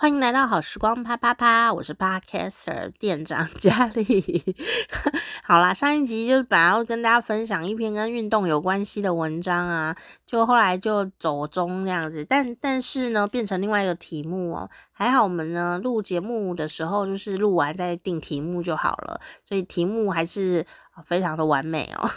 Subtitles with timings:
[0.00, 4.56] 欢迎来到好时光啪啪啪，我是 Podcaster 店长佳丽。
[5.42, 14.70] 好啦，上一集就是本来要跟大家分享一篇跟运动有关系的文章啊，就后来就走中这样子，但但是呢，变成另外一个题目哦。
[14.92, 20.64] 还好我们呢录节目的时候，就是录完再定题目就好了，所以题目还是
[21.06, 22.08] 非常的完美哦。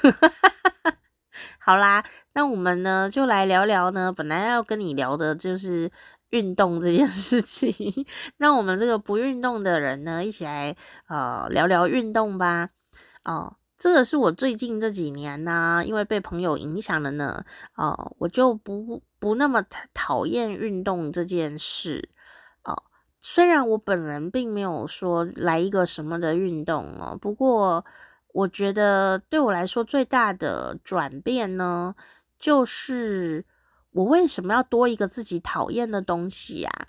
[1.57, 5.89] 好啦，那我们呢就来聊聊呢，本来要跟你聊的就是。
[6.31, 7.73] 运动这件事情，
[8.37, 10.75] 让我们这个不运动的人呢，一起来
[11.07, 12.69] 呃聊聊运动吧。
[13.23, 17.43] 哦、呃，这个是我最近这几年呢、啊，因为被朋友影响了呢，
[17.75, 19.63] 哦、呃，我就不不那么
[19.93, 22.09] 讨厌运动这件事。
[22.63, 22.83] 哦、呃，
[23.19, 27.85] 虽然我本人并没有说来一个什么的运动哦，不过
[28.33, 31.93] 我觉得对我来说最大的转变呢，
[32.39, 33.45] 就是。
[33.91, 36.87] 我为什么要多一个自己讨厌的东西呀？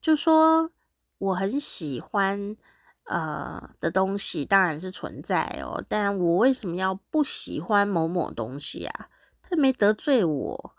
[0.00, 0.72] 就说
[1.18, 2.56] 我很喜欢
[3.04, 5.84] 呃的东西，当然是存在哦。
[5.88, 9.10] 但我为什么要不喜欢某某东西啊？
[9.42, 10.76] 他没得罪我，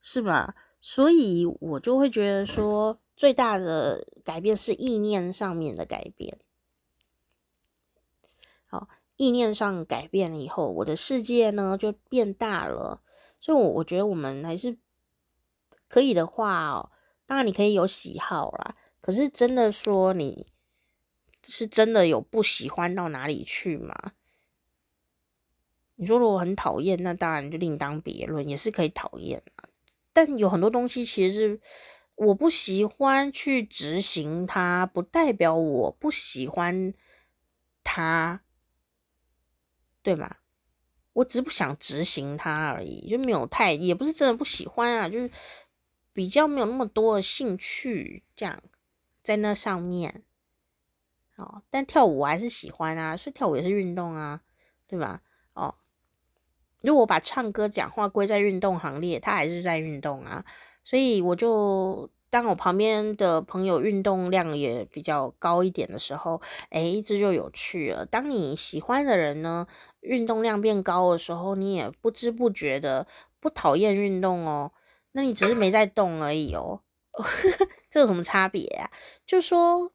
[0.00, 0.56] 是吧？
[0.80, 6.40] 所以我就会觉得说，最大的改变是意念上面的改变。
[8.66, 8.88] 好。
[9.18, 13.02] 意念上改变了以后，我的世界呢就变大了。
[13.38, 14.78] 所以，我我觉得我们还是
[15.88, 16.90] 可以的话哦，
[17.26, 18.76] 当然你可以有喜好啦。
[19.00, 20.46] 可是，真的说你
[21.46, 24.12] 是真的有不喜欢到哪里去吗？
[25.96, 29.68] 你说如果很讨厌，那当然就另当别论，也是可以讨厌啊。
[30.12, 31.60] 但有很多东西其实是
[32.16, 36.94] 我不喜欢去执行它，不代表我不喜欢
[37.82, 38.42] 它。
[40.02, 40.36] 对吗？
[41.12, 45.30] 我只是不想执行它而已，就没有太，也不是真的不喜欢啊，就是
[46.12, 48.62] 比较没有那么多的兴趣，这样
[49.22, 50.22] 在那上面。
[51.36, 54.42] 哦，但跳舞我还是喜欢啊，所以跳舞也是运动啊，
[54.86, 55.22] 对吧？
[55.54, 55.74] 哦，
[56.82, 60.44] 如果把唱歌、讲话归在运动行列，它还是在运动啊，
[60.84, 62.10] 所以我就。
[62.30, 66.40] 当我旁边的朋友运动量也比较高一点的时候，
[66.70, 68.04] 诶，这就有趣了。
[68.04, 69.66] 当你喜欢的人呢，
[70.00, 73.06] 运动量变高的时候，你也不知不觉的
[73.40, 74.72] 不讨厌运动哦。
[75.12, 76.82] 那你只是没在动而已哦。
[77.88, 78.90] 这有什么差别啊？
[79.24, 79.92] 就说，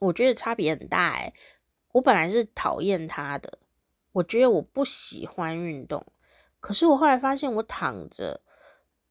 [0.00, 1.32] 我觉得差别很大诶。
[1.92, 3.60] 我本来是讨厌他的，
[4.10, 6.04] 我觉得我不喜欢运动，
[6.58, 8.42] 可是我后来发现我躺着。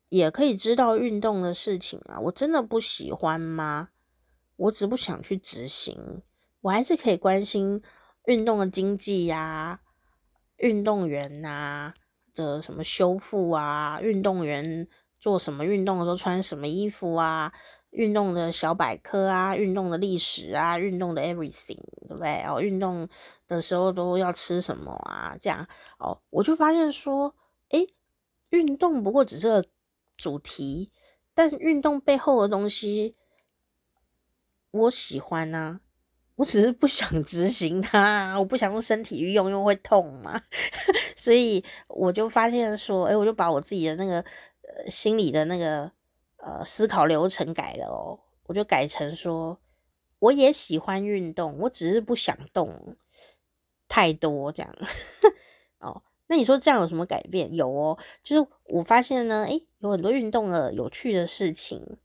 [0.09, 3.89] 也可以知道运动的事情啊，我真的不喜欢吗？
[4.57, 6.21] 我只不想去执行，
[6.61, 7.81] 我还是可以关心
[8.25, 9.81] 运动的经济呀，
[10.57, 11.93] 运动员呐
[12.33, 14.87] 的什么修复啊，运动员
[15.19, 17.51] 做什么运动的时候穿什么衣服啊，
[17.89, 22.43] 运动的小百科啊，运动的历史啊，运动的 everything，对不对？
[22.43, 23.09] 哦，运动
[23.47, 25.35] 的时候都要吃什么啊？
[25.41, 25.67] 这样
[25.99, 27.35] 哦，我就发现说，
[27.71, 27.87] 诶，
[28.51, 29.65] 运动不过只是。
[30.17, 30.91] 主题，
[31.33, 33.15] 但运动背后的东西，
[34.71, 35.81] 我喜欢啊，
[36.35, 40.41] 我只是不想执行它，我不想用身体去用，因为会痛嘛，
[41.15, 44.19] 所以我就发现说，哎、我就把我自己的那个
[44.61, 45.91] 呃心里的那个
[46.37, 49.59] 呃思考流程改了哦，我就改成说，
[50.19, 52.97] 我也喜欢运动，我只是不想动
[53.87, 54.75] 太多这样
[55.79, 56.01] 哦。
[56.27, 57.53] 那你说这样有什么改变？
[57.53, 61.97] 有哦，就是我发现呢，诶，有很多运动的有趣的事情，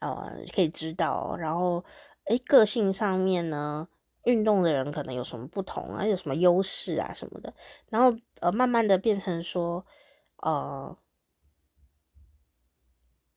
[0.00, 1.36] 呃，可以知道。
[1.38, 1.84] 然后，
[2.24, 3.88] 诶，个性上面呢，
[4.24, 6.06] 运动的人可能有什么不同啊？
[6.06, 7.52] 有什么优势啊什么的。
[7.90, 9.84] 然后，呃，慢慢的变成说，
[10.38, 10.96] 呃，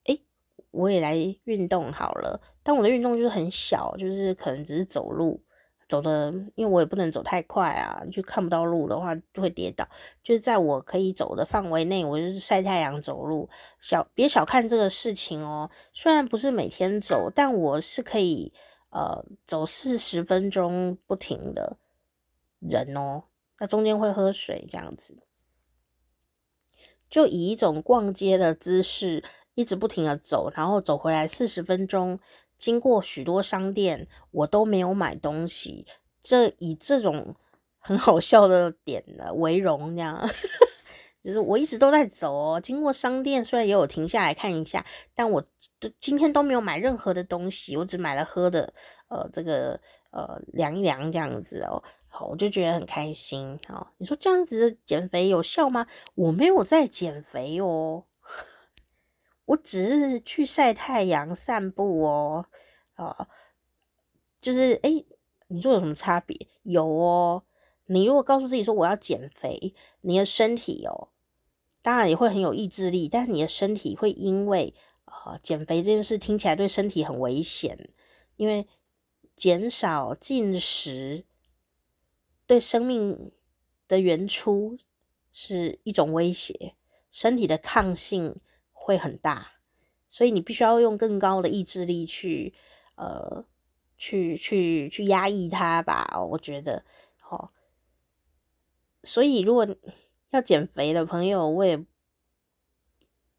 [0.05, 0.23] 诶，
[0.71, 2.41] 我也来运动好了。
[2.63, 5.43] 但我的运动就是很小，就是可能只是走路。
[5.91, 9.85] 走的，因为我也不能走太快啊，就看不到路的话就会跌倒。
[10.23, 13.49] 就是在我可以走的范围内，我就是晒太阳走路。
[13.77, 18.53] 小别小看这个事情哦，虽然不是每天走，但我是可以
[18.91, 21.75] 呃走四十分钟不停的
[22.59, 23.23] 人哦。
[23.59, 25.17] 那中间会喝水这样子，
[27.09, 29.21] 就以一种逛街的姿势
[29.55, 32.17] 一直不停的走，然后走回来四十分钟。
[32.61, 35.83] 经过许多商店，我都没有买东西。
[36.21, 37.35] 这以这种
[37.79, 40.29] 很好笑的点呢为荣，这样
[41.23, 42.61] 就是我一直都在走哦。
[42.61, 44.85] 经过商店，虽然也有停下来看一下，
[45.15, 45.43] 但我
[45.99, 48.71] 今天都没有买任何的东西，我只买了喝的，
[49.07, 49.79] 呃，这个
[50.11, 51.81] 呃凉一凉这样子哦。
[52.07, 53.57] 好，我就觉得很开心。
[53.67, 55.87] 好，你说这样子减肥有效吗？
[56.13, 58.03] 我没有在减肥哦。
[59.51, 62.45] 我只是去晒太阳、散步哦，
[62.93, 63.27] 啊，
[64.39, 65.05] 就是哎、欸，
[65.47, 66.47] 你说有什么差别？
[66.63, 67.43] 有哦，
[67.87, 71.09] 你如果告诉自己说我要减肥，你的身体哦，
[71.81, 74.73] 当然也会很有意志力，但是你的身体会因为
[75.05, 77.89] 啊、减肥这件事听起来对身体很危险，
[78.37, 78.67] 因为
[79.35, 81.25] 减少进食
[82.47, 83.31] 对生命
[83.87, 84.77] 的原初
[85.31, 86.75] 是一种威胁，
[87.11, 88.39] 身体的抗性
[88.91, 89.53] 会很大，
[90.09, 92.53] 所以你必须要用更高的意志力去
[92.95, 93.45] 呃，
[93.97, 96.21] 去去去压抑它吧。
[96.31, 96.83] 我觉得，
[97.29, 97.51] 哦，
[99.01, 99.65] 所以如果
[100.31, 101.85] 要减肥的朋友，我也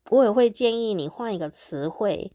[0.08, 2.32] 我也会建议你换一个词汇，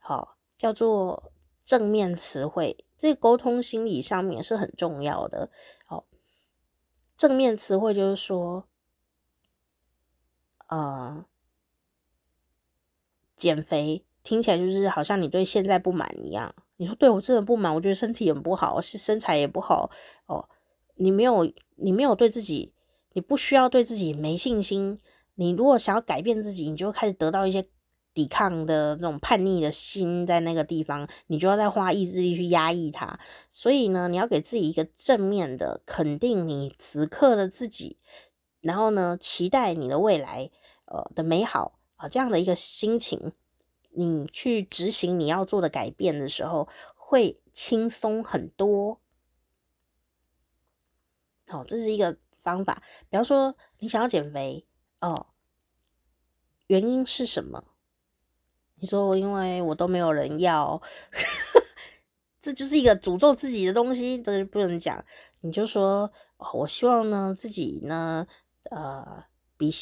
[0.00, 1.32] 好、哦，叫做
[1.62, 2.84] 正面词汇。
[2.98, 5.52] 这沟通心理上面是很重要的。
[5.86, 6.04] 好、哦，
[7.16, 8.66] 正面词汇就是说，
[10.66, 11.24] 呃。
[13.38, 16.54] 减肥听起来就是好像你对现在不满一样。
[16.76, 19.90] 你说对我真的不满，我觉得身体很不好，是身材也不好
[20.26, 20.48] 哦。
[20.96, 22.72] 你没有，你没有对自己，
[23.14, 24.98] 你不需要对自己没信心。
[25.36, 27.64] 你如果想要改变自己，你就开始得到一些
[28.12, 33.18] 抵抗的那种叛逆的心在那个地方，你就要再花意志力去压抑它。
[33.50, 37.98] 所以呢，你要给自己一个正面的肯定，你此刻的自己，
[38.60, 40.50] 然后呢，期待你的未来，
[40.86, 41.77] 呃的美好。
[41.98, 43.32] 啊，这样的一个心情，
[43.90, 49.00] 你去执行你要做的改变的时候，会轻松很多。
[51.48, 52.82] 好，这是一个方法。
[53.10, 54.64] 比方说，你想要减肥，
[55.00, 55.26] 哦，
[56.68, 57.64] 原因是什么？
[58.76, 60.80] 你说，因为我都没有人要，
[62.40, 65.04] 这就是一个诅咒自己的东西，这个不能讲。
[65.40, 68.24] 你就说，哦，我希望呢，自己呢，
[68.70, 69.24] 呃，
[69.56, 69.72] 比。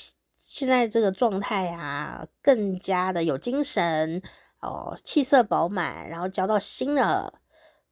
[0.49, 4.23] 现在这个状态啊，更加的有精神
[4.61, 7.41] 哦，气色饱满，然后交到新的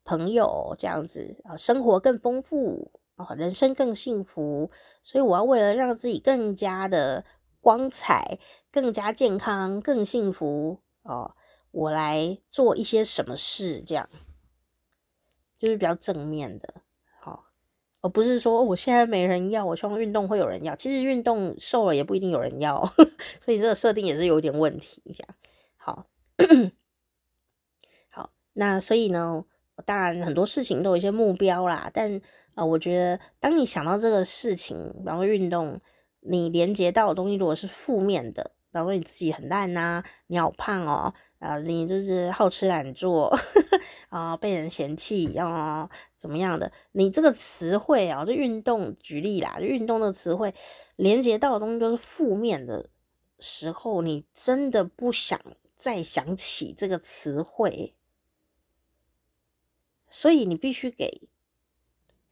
[0.05, 4.71] 朋友，这样子啊，生活更丰富啊，人生更幸福。
[5.03, 7.25] 所以我要为了让自己更加的
[7.61, 8.39] 光彩、
[8.71, 11.35] 更加健康、更幸福哦，
[11.73, 14.09] 我来做一些什么事，这样
[15.59, 16.84] 就是比较正面的。
[18.05, 20.77] 而不是说我现在没人要，我希望运动会有人要。
[20.77, 22.85] 其实运动瘦了也不一定有人要，
[23.41, 25.03] 所以这个设定也是有点问题。
[25.15, 25.35] 这样
[25.79, 26.05] 好，
[28.11, 29.43] 好，那所以呢，
[29.87, 31.91] 当然很多事情都有一些目标啦。
[31.95, 32.21] 但
[32.55, 35.81] 啊、我觉得当你想到这个事情，然后运动，
[36.21, 41.15] 你连接到的东西如果是负面的，然后你自己很烂呐、你好胖哦。
[41.45, 43.31] 啊，你就是好吃懒做
[44.09, 46.73] 啊，被人嫌弃啊，怎么样的？
[46.93, 50.55] 你这个词汇啊，就运动举例啦，就运动的词汇
[50.97, 52.89] 连接到的东西都是负面的
[53.39, 55.39] 时候，你真的不想
[55.77, 57.95] 再想起这个词汇，
[60.09, 61.29] 所以你必须给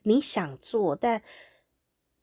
[0.05, 1.23] 你想做但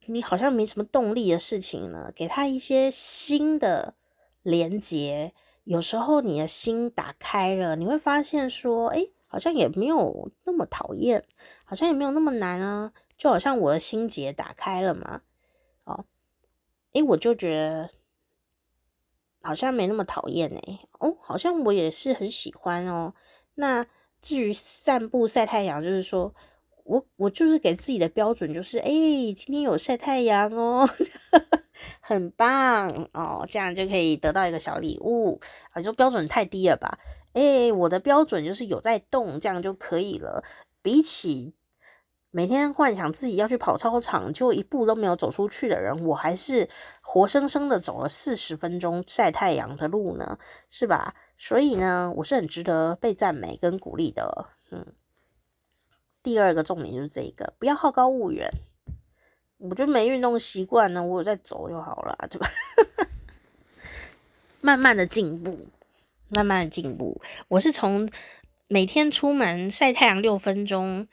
[0.07, 3.93] 你好像没什么动力的事情呢，给他一些新的
[4.41, 5.35] 连接。
[5.69, 11.23] 有时候你的心打开了，你会发现说，诶，好像也没有那么讨厌，
[11.63, 15.21] 好像也没有那么难啊，就好像我的心结打开了嘛，
[15.83, 16.05] 哦，
[16.93, 17.91] 诶，我就觉得
[19.43, 23.13] 好像没那么讨厌诶，哦，好像我也是很喜欢哦。
[23.53, 23.85] 那
[24.19, 26.33] 至于散步晒太阳，就是说
[26.89, 30.89] 我我就是给自己的标准就是，诶，今天有晒太阳哦。
[32.01, 35.39] 很棒哦，这样就可以得到一个小礼物
[35.71, 35.77] 啊！
[35.77, 36.97] 你说标准太低了吧？
[37.33, 40.43] 诶，我的标准就是有在动，这样就可以了。
[40.81, 41.53] 比起
[42.31, 46.67] 每天幻想自己要去跑操场，就一步都没有走出去的人，我还是
[47.01, 50.39] 活生生的走了四十分钟晒太阳的路呢，
[50.71, 51.13] 是吧？
[51.37, 54.49] 所以呢，我是很值得被赞美跟鼓励的。
[54.71, 54.85] 嗯，
[56.29, 58.47] 第二个重点就是这个，不要好高骛远。
[59.57, 62.47] 我就没运动习惯呢，我有在走就好了，对吧？
[64.61, 65.65] 慢慢的进步，
[66.27, 67.19] 慢慢的进步。
[67.47, 68.07] 我是从
[68.67, 71.07] 每天出门晒太阳六分钟，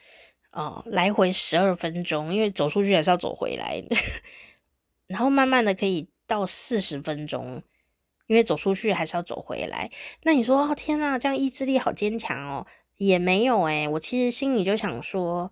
[0.52, 3.82] 哦，来回十二分钟，因为走出去还是要走回来。
[5.08, 7.62] 然后慢慢的可以到四十分钟，
[8.26, 9.90] 因为走出去还是要走回来。
[10.24, 12.66] 那你说，哦，天哪，这样意志力好坚强哦？
[12.96, 15.50] 也没有诶，我其实心里就想说。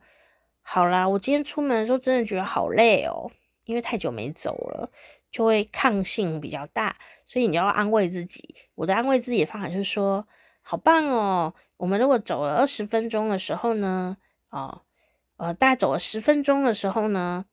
[0.67, 3.31] 好啦，我今天出门的时候真的觉得好累哦，
[3.65, 4.91] 因为太久没走了，
[5.31, 6.97] 就会抗性比较大，
[7.27, 8.55] 所以你要安慰自己。
[8.75, 10.27] 我的安慰自己的方法就是说，
[10.63, 14.17] 好棒哦，我们如果走了二十分钟的时候呢，
[14.49, 14.81] 哦，
[15.37, 17.45] 呃，大概走了十分钟的时候呢，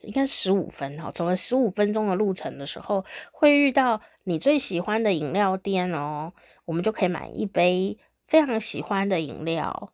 [0.00, 6.32] 应该十五分哦，走了十五分钟的路程的时候，会遇到你最喜欢的饮料店哦，
[6.64, 7.98] 我们就可以买一杯
[8.32, 9.92] 非常喜欢的饮料。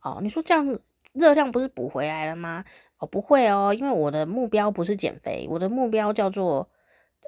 [0.00, 0.78] 哦，你说这样
[1.12, 2.64] 热量不是补回来了吗？
[2.96, 6.70] 哦，不会哦，因为我的目标不是减肥，我的目标叫做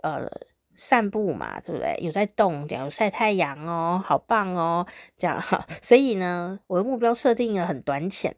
[0.02, 0.26] 呃
[0.76, 1.94] 散步嘛，对不对？
[2.00, 4.86] 有在动，这样有晒太阳哦，好棒哦，
[5.18, 5.66] 这样哈。
[5.82, 8.34] 所以呢，我的目标设定了很短浅，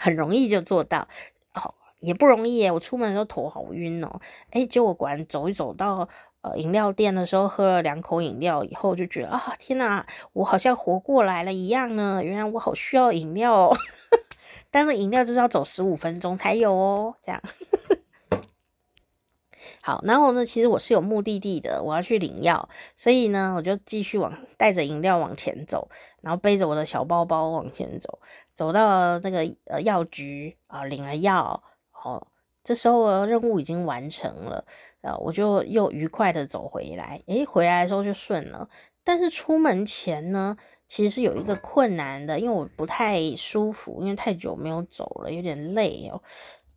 [0.00, 1.06] 很容易就做到。
[1.54, 4.20] 哦，也不容易耶，我出门的时候头好晕哦。
[4.50, 6.08] 诶，结果果然走一走到
[6.42, 12.22] 呃饮料店的时候，喝了两口饮料以后，就觉得啊，天哪，我好像活过来了一样呢。
[12.22, 13.76] 原来我好需要饮料哦。
[14.70, 17.42] 但是饮料就是要走十五分钟才有哦，这样。
[19.82, 25.88] 好，然后呢，其实我是有目的地的，我要去领药，所以呢，我就继续往带着饮料往前走，
[26.20, 28.18] 然后背着我的小包包往前走，
[28.52, 31.62] 走到那个呃药局啊，领了药，
[32.04, 32.26] 哦，
[32.68, 34.62] 这时候任务已经完成了，
[35.00, 38.68] 啊，我就又愉快的走回来，诶，回来的时候就顺了，
[39.02, 40.54] 但是出门前呢，
[40.86, 46.20] 其实是有一个困难的，因为我不太舒服，因为太久没有走了，有点累哦。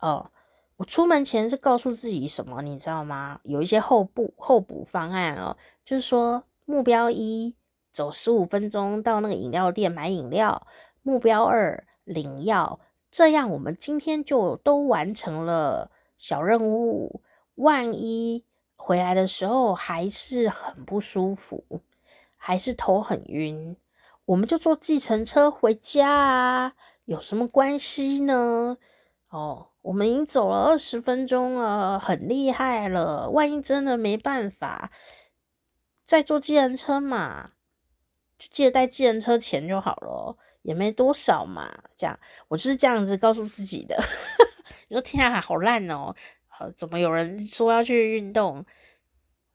[0.00, 0.30] 哦，
[0.78, 3.40] 我出门前是告诉自己什么，你知道吗？
[3.42, 7.54] 有一些后补后补方案哦，就是说目标一，
[7.92, 10.62] 走十五分钟到那个饮料店买饮料；
[11.02, 12.80] 目标二，领药。
[13.12, 17.20] 这样我们今天就都完成了小任务。
[17.56, 21.82] 万一回来的时候还是很不舒服，
[22.38, 23.76] 还是头很晕。
[24.24, 26.72] 我们就坐计程车回家啊，
[27.04, 28.78] 有什么关系呢？
[29.28, 33.28] 哦，我们已经走了二十分钟了，很厉害了。
[33.28, 34.90] 万一真的没办法，
[36.02, 37.50] 再坐计程车嘛，
[38.38, 41.70] 就记得带计程车钱就好了，也没多少嘛。
[41.94, 43.96] 这样，我就是这样子告诉自己的。
[44.88, 46.14] 你说天啊，好烂哦！
[46.76, 48.64] 怎么有人说要去运动，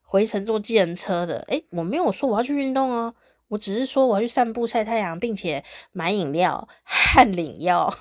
[0.01, 1.39] 回程坐计程车的？
[1.47, 3.15] 诶，我没有说我要去运动哦。
[3.49, 7.93] 我只是说我要去散步晒太阳，并且买饮料和领药。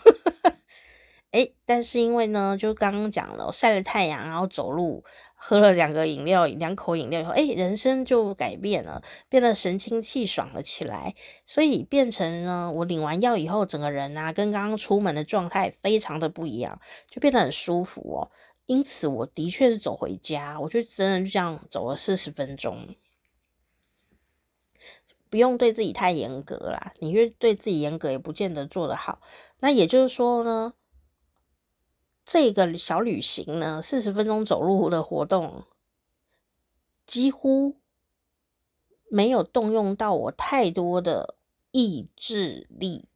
[1.30, 5.04] 诶，但是因为呢，就刚刚讲了，我晒了太阳，然后走路，
[5.38, 11.14] 喝了两个饮料，两口饮料以后，诶，人生就改变了，变得神清气爽了起来。
[11.44, 18.30] 所以变成呢，我领完药以后，整个人啊，跟刚刚出门的状态非常的不一样，就变得很舒服哦。
[18.64, 22.96] 因此，我的确是走回家，我就真的就这样走了四十分钟。
[25.28, 29.20] 不用对自己太严格啦，你越对自己严格，也不见得做得好。
[29.60, 30.74] 那也就是说呢，
[32.26, 35.62] 这个小旅行呢，四十分钟走路的活动，
[37.06, 37.76] 几乎
[39.08, 41.36] 没有动用到我太多的
[41.70, 43.08] 意志力。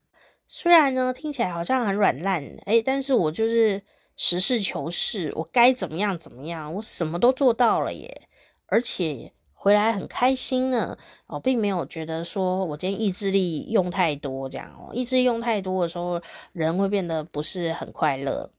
[0.47, 3.83] 虽然呢，听起来好像很软烂，诶，但是我就是
[4.17, 8.29] 实事求是，我该怎么样怎么样，我什么都做到了耶，
[8.67, 9.33] 而且。
[9.63, 16.19] 回来很开心呢，哦，并没有觉得说我今天意志力用太多这样哦，意志力用太多的时候，
[16.53, 18.51] 人会变得不是很快乐，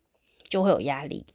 [0.51, 1.25] 就会有压力，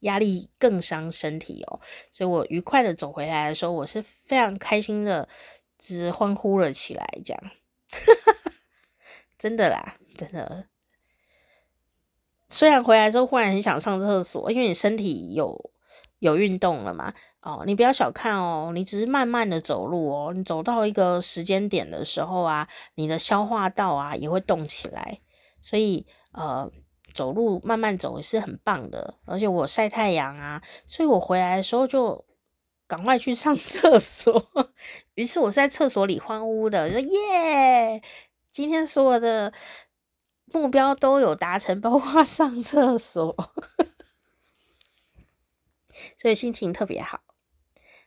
[0.00, 1.80] 压力更伤身体哦。
[2.10, 5.28] 所以我愉快的走回来的时候，我是非常开心的，
[5.78, 7.42] 只欢呼了起来，这样，
[9.38, 10.66] 真的啦，真的。
[12.48, 15.70] 虽然回来之后忽然很想上厕所，因为你身体有
[16.18, 17.14] 有运动了嘛。
[17.40, 25.20] 哦，你不要小看哦，你只是慢慢的走路哦，你走到一个时间点的时候啊，你的消化道啊也会动起来，
[25.60, 26.70] 所以呃，
[27.14, 29.14] 走路慢慢走也是很棒的。
[29.24, 32.24] 而且我晒太阳啊，所以我回来的时候就
[32.86, 34.50] 赶快去上 厕所。
[35.14, 38.02] 于是我在厕所里欢呼的，说耶，
[38.50, 39.52] 今天所有的
[40.46, 43.34] 目标都有达成，包括上厕所，
[46.16, 47.20] 所以心情特别好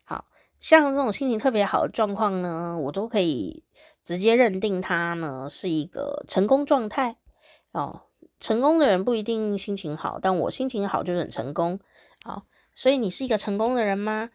[0.04, 0.26] 好。
[0.60, 3.64] 像这种心情特别好的状况呢，我都可以
[4.04, 7.18] 直接认定它呢是一个成功状态
[7.72, 8.04] 哦。
[8.46, 11.80] 成功的人不一定心情好，但我心情好就是很成功
[12.22, 12.44] 啊、哦。
[12.75, 14.30] 所以你是一个成功的人吗？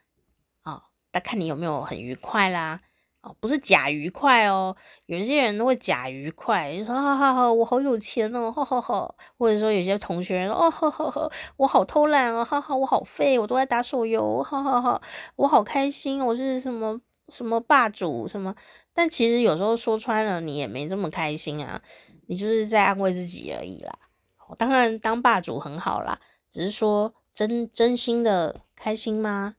[0.62, 2.81] 啊、那看你有没有很愉快啦。
[3.21, 4.75] 哦，不是假愉快哦，
[5.07, 15.00] 有些人都会假愉快，就说哈哈哈，我好有钱哦，哈哈哈，或者说有些同学说哦哈哈哈，我好偷懒哦，哈哈，我好废，我都在打手游，哈哈哈，
[15.37, 18.57] 我好开心，我是什么什么霸主什么，
[18.93, 21.81] 但其实有时候说穿了，你也没这么开心啊，
[22.30, 23.99] 你就是在安慰自己而已啦。
[24.56, 26.20] 当然当霸主很好啦，
[26.52, 29.56] 只是说真真心的开心吗？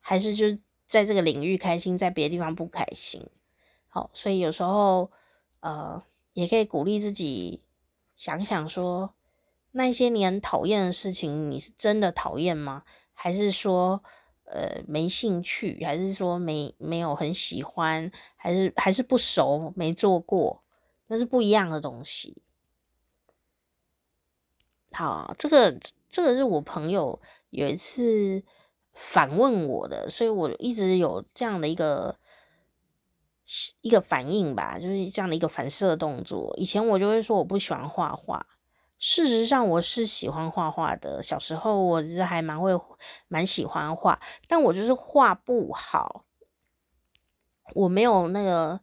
[0.00, 0.58] 还是就？
[0.86, 3.26] 在这个领域开心，在别的地方不开心，
[3.88, 5.10] 好，所以有时候
[5.58, 6.00] 呃，
[6.34, 7.62] 也可以鼓励自己
[8.16, 9.14] 想想说，
[9.72, 12.84] 那些你很讨厌的事情，你是真的讨厌吗？
[13.12, 14.04] 还是说，
[14.44, 15.82] 呃，没兴趣？
[15.84, 18.12] 还是说没没有很喜欢？
[18.36, 20.62] 还是还是不熟，没做过？
[21.06, 22.42] 那是不一样的东西。
[24.92, 25.76] 好，这个
[26.08, 27.20] 这个是我朋友
[27.50, 28.42] 有一次
[28.92, 32.16] 反问我的，所以我一直有这样的一个
[33.80, 36.54] 一个反应吧，就是这样的一个反射动作。
[36.56, 38.46] 以前我就会说我不喜欢画画，
[38.98, 41.20] 事实上我是喜欢画画的。
[41.20, 42.70] 小时候我其实还蛮会
[43.26, 46.24] 蛮喜欢画，但我就是画不好，
[47.74, 48.80] 我没有那个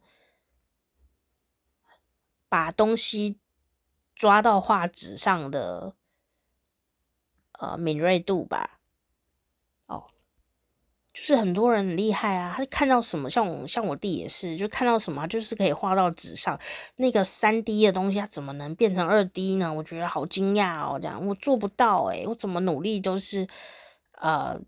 [2.52, 3.38] 把东西
[4.14, 5.94] 抓到画纸上的。
[7.58, 8.80] 呃，敏锐度吧，
[9.86, 10.02] 哦，
[11.14, 16.58] 就是很多人很厉害啊，他看到什么，像我像我弟也是，就看到什么，就是可以画到纸上。
[16.96, 19.72] 那个三 D 的东西，它怎么能变成二 D 呢？
[19.72, 23.46] 我觉得好惊讶哦，这样我做不到诶，我怎么努力都是，
[24.20, 24.60] 呃。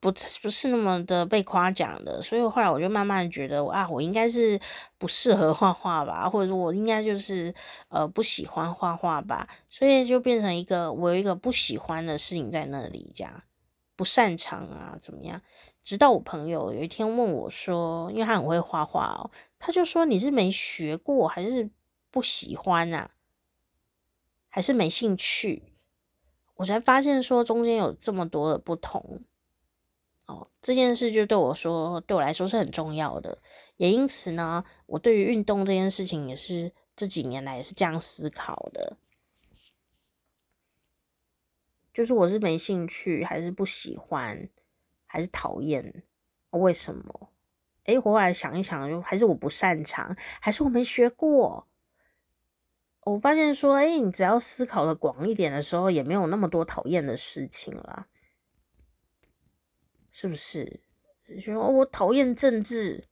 [0.00, 0.12] 不
[0.42, 4.60] 不是那么的被夸奖的，所以后来我就慢慢觉得啊，我应该是
[4.98, 7.52] 不适合画画吧，或者说我应该就是
[7.88, 13.42] 呃不喜欢画画吧，所以就变成一个我有一个不喜欢的事情在那里，这样
[13.96, 15.40] 不擅长啊怎么样？
[15.82, 21.70] 直到我朋友有一天问我说，因为他很会画画哦，他就说，你是没学过还是
[22.10, 23.10] 不喜欢啊？
[24.48, 25.62] 还是没兴趣？
[26.56, 29.20] 我才发现说中间有这么多的不同。
[30.26, 33.40] 哦，这件事就对我说，对我来说是很重要的，
[33.76, 38.96] 也因此呢，我对于运动这件事情也是这几年来也是这样思考的，
[41.94, 44.48] 就是我是没兴趣，还是不喜欢，
[45.06, 46.02] 还是讨厌？
[46.50, 47.30] 为什么？
[47.84, 51.68] 诶，我后来想一想，就还是我不擅长，还是我没学过？
[53.02, 58.08] 我发现说，诶，你只要思考的广一点的时候，也没有那么多讨厌的事情了。
[60.18, 60.80] 是不是？
[61.38, 63.04] 说我讨厌政治，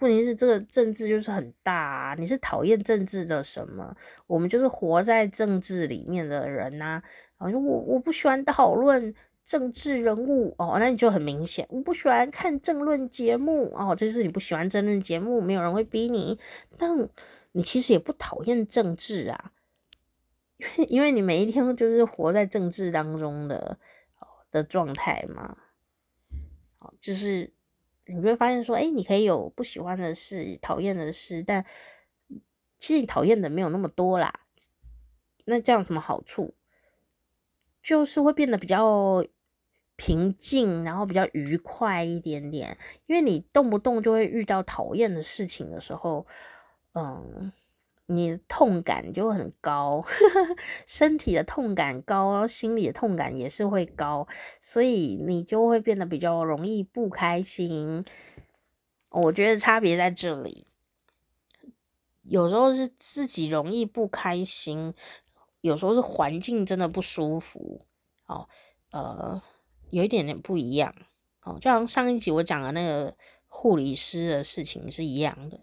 [0.00, 2.14] 问题是这个政治就是很大啊。
[2.18, 3.96] 你是讨厌政治的什么？
[4.26, 7.02] 我们就是活在政治里面的人呐。
[7.38, 9.14] 啊，我我不喜欢讨论
[9.46, 11.66] 政治人物哦，那你就很明显。
[11.70, 16.38] 我不喜欢看政论节目哦，这就是你不喜欢政论节目，没有人会逼你。
[16.76, 17.08] 但
[17.52, 19.52] 你其实也不讨厌政治啊，
[20.58, 23.78] 因为因为你每一天就是活在政治当中的
[24.50, 25.56] 的状态嘛。
[27.00, 27.52] 就是
[28.06, 31.64] 你会发现说，哎，你可以有不喜欢的事、讨厌的事，但
[32.78, 34.32] 其实你讨厌的没有那么多啦。
[35.44, 36.54] 那这样有什么好处？
[37.82, 39.24] 就是会变得比较
[39.96, 42.76] 平静，然后比较愉快一点点。
[43.06, 46.26] 因为你动不动就会遇到讨厌的事情的时候，
[46.94, 47.52] 嗯。
[48.06, 50.04] 你的痛感就很高，
[50.86, 54.28] 身体的痛感高，心里的痛感也是会高，
[54.60, 58.04] 所以你就会变得比较容易不开心。
[59.10, 60.66] 我觉得差别在这里，
[62.22, 64.94] 有时候是自己容易不开心，
[65.60, 67.86] 有时候是环境真的不舒服。
[68.26, 68.48] 哦，
[68.90, 69.42] 呃，
[69.90, 70.94] 有一点点不一样。
[71.42, 73.16] 哦，就像上一集我讲的那个
[73.46, 75.58] 护理师的事情是一样的。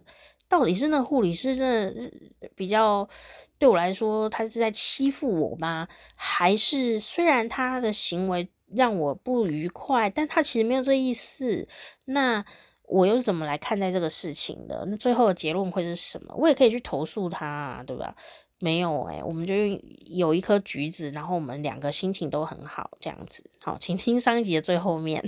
[0.54, 2.12] 到底是那护理师真的
[2.56, 3.10] 比较
[3.58, 5.88] 对我来说，他是在欺负我吗？
[6.16, 11.68] 还是虽然他的行为让我不愉快，但他其实没有这意思？
[12.06, 12.46] 那
[12.84, 14.86] 我又是怎么来看待这个事情的？
[14.88, 16.36] 那最后的结论会是什么？
[16.38, 18.16] 我也可以去投诉他啊，对吧？
[18.60, 19.56] 没有欸，我们就
[20.06, 23.44] 有一颗橘子，然后我们两个心情都很好，这样子。
[23.60, 25.28] 好，请听上一集的最后面。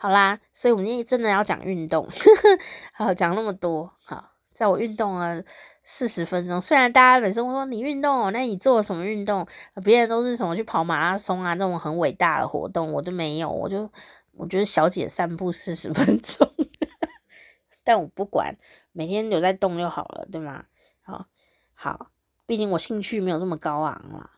[0.00, 2.08] 好啦，所以我们今天真的要讲运动，
[2.94, 5.42] 好，讲那么多，好，在我运动了
[5.82, 9.44] 四十分钟，虽然大家每次都说你运动哦，那你做了什么运动？
[9.82, 13.90] 别人都是什么去跑马拉松啊，那种很伟大的活动，我都没有，我就
[14.36, 16.48] 我觉得小姐散步四十分钟，
[17.82, 18.56] 但我不管，
[18.92, 20.66] 每天有在动就好了，对吗？
[21.02, 21.26] 好，
[21.74, 22.12] 好，
[22.46, 24.37] 毕竟我兴趣没有这么高昂啦。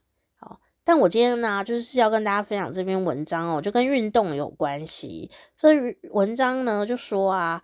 [0.83, 5.31] 但我今天呢，就是要跟大家分享这篇文章哦，就跟运动有关系。
[5.55, 5.69] 这
[6.11, 7.62] 文章呢就说啊，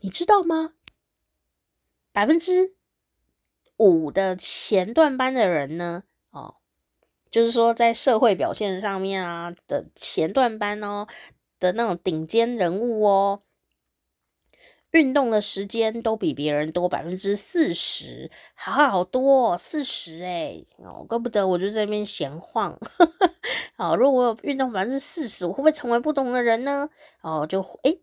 [0.00, 0.74] 你知道吗？
[2.12, 2.74] 百分之
[3.76, 6.56] 五的前段班的人呢，哦，
[7.30, 11.06] 就是说在社会表现上面啊的前段班哦
[11.58, 13.42] 的那种顶尖人物哦。
[14.94, 22.78] 运动的时间都比别人多百分之四十，好好多，四十诶哦，怪不得我就在那边闲晃。
[23.76, 26.88] 好，如果我有运动百分之四十，我会不会成为不同的人呢？
[27.22, 28.02] 哦，就诶，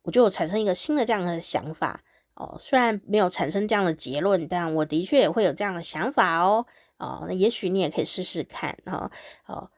[0.00, 2.02] 我就产生一个新的这样的想法
[2.36, 6.64] 哦，虽然没有产生这样的结论，但我的确也会有这样的想法哦。
[6.96, 9.10] 哦，那也许你也可以试试看哈。
[9.44, 9.70] 哦，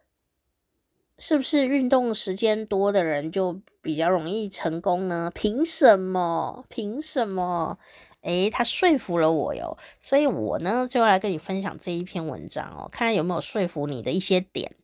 [1.19, 5.31] 是不是运动时间多的人就比较容易成功呢？
[5.35, 6.65] 凭什么？
[6.69, 7.79] 凭什么？
[8.23, 9.77] 诶，他说服了我哟。
[10.01, 14.75] 所以我呢就要来跟你分享这一篇文章哦，看看有没有说服你的一些点。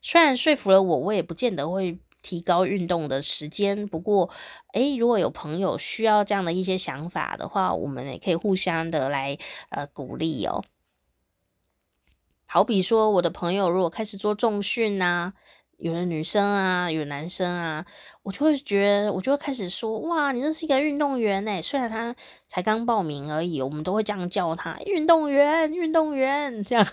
[0.00, 1.98] 虽然说服了我，我也不见得会。
[2.22, 3.84] 提高运动的时间。
[3.88, 4.30] 不过，
[4.74, 9.36] 诶，如果有朋友需要这样的一些想法的话，我们也可以互相的来
[9.70, 10.62] 呃鼓励哦。
[12.46, 15.32] 好比说，我的朋友如果开始做重训呐，
[15.82, 17.84] 有的女生啊，有的男生啊，
[18.22, 22.14] 我就会觉得，我就会开始说，哇，你这是一个运动员诶，虽然他
[22.46, 26.86] 才刚报名而已，我们都会这样叫他运动员，运动员，这样，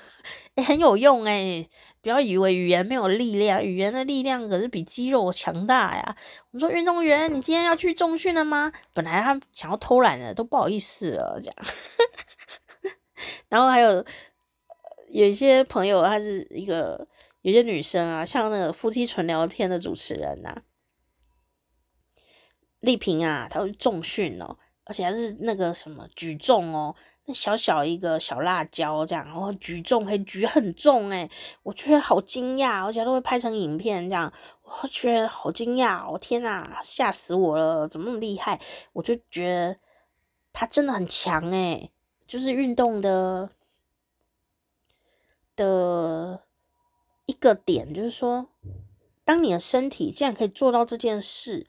[0.66, 1.70] 很有用诶。
[2.02, 6.16] 不要以为语言没有力量，语言的力量可是比肌肉强大呀。
[6.50, 8.72] 我们说运动员，你今天要去重训了吗？
[8.96, 11.56] 本来他想要偷懒的，都不好意思了，这样。
[13.50, 14.04] 然后还有
[15.10, 17.08] 有一些朋友，他是一个
[17.42, 20.62] 有些女生啊，像那个夫妻纯聊天的主持人呐、
[22.80, 26.96] 丽萍啊，她会重训哦，而且还是那个什么举重哦。
[27.26, 31.30] 那小小一个小辣椒这样，然后举重可以举很重诶，
[31.64, 38.60] 我觉得好惊讶，而且都会拍成影片这样，我觉得好惊讶，我天哪，吓死我了，怎么那么厉害？
[38.94, 39.80] 我就觉得
[40.52, 41.92] 他真的很强诶，
[42.28, 43.52] 就是运动的
[45.56, 46.44] 的
[47.30, 48.48] 一个点，就是说，
[49.24, 51.68] 当你的身体竟然可以做到这件事，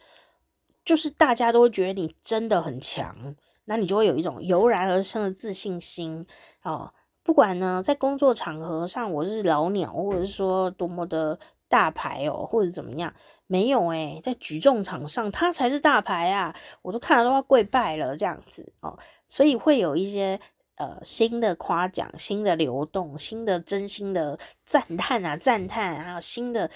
[0.83, 3.37] 就是大家都会觉得你真的很强。
[3.67, 6.27] 那你就会有一种油然而生的自信心
[6.63, 6.95] 哦。
[7.23, 13.15] 不管呢，在工作场合上我是老鸟，或者是说多么的大牌哦，或者怎么样，
[13.47, 16.57] 没有诶，在举重场上他才是大牌啊！
[16.81, 18.99] 我都看了都要跪拜了这样子哦。
[19.29, 20.41] 所以会有一些
[20.81, 26.71] 呃新的夸奖、新的流动、新的真心的赞叹啊、赞叹，还有新的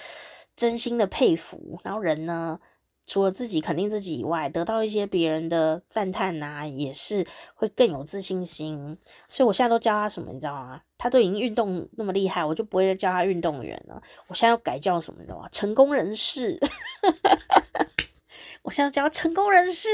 [0.55, 2.61] 真心的佩服，然后人呢，
[3.07, 8.99] 除了自己肯定自己以外，得到一些别人的赞叹呐，也是会更有自信心。
[9.27, 10.83] 所以我现在都教他什么，你知道吗？
[10.99, 14.03] 他都已经运动那么厉害，我就不会再叫他运动员了。
[14.27, 15.49] 我现在要改叫什么，你知道吗？
[15.51, 16.61] 成功人士。
[18.61, 19.89] 我现在叫他成功人士，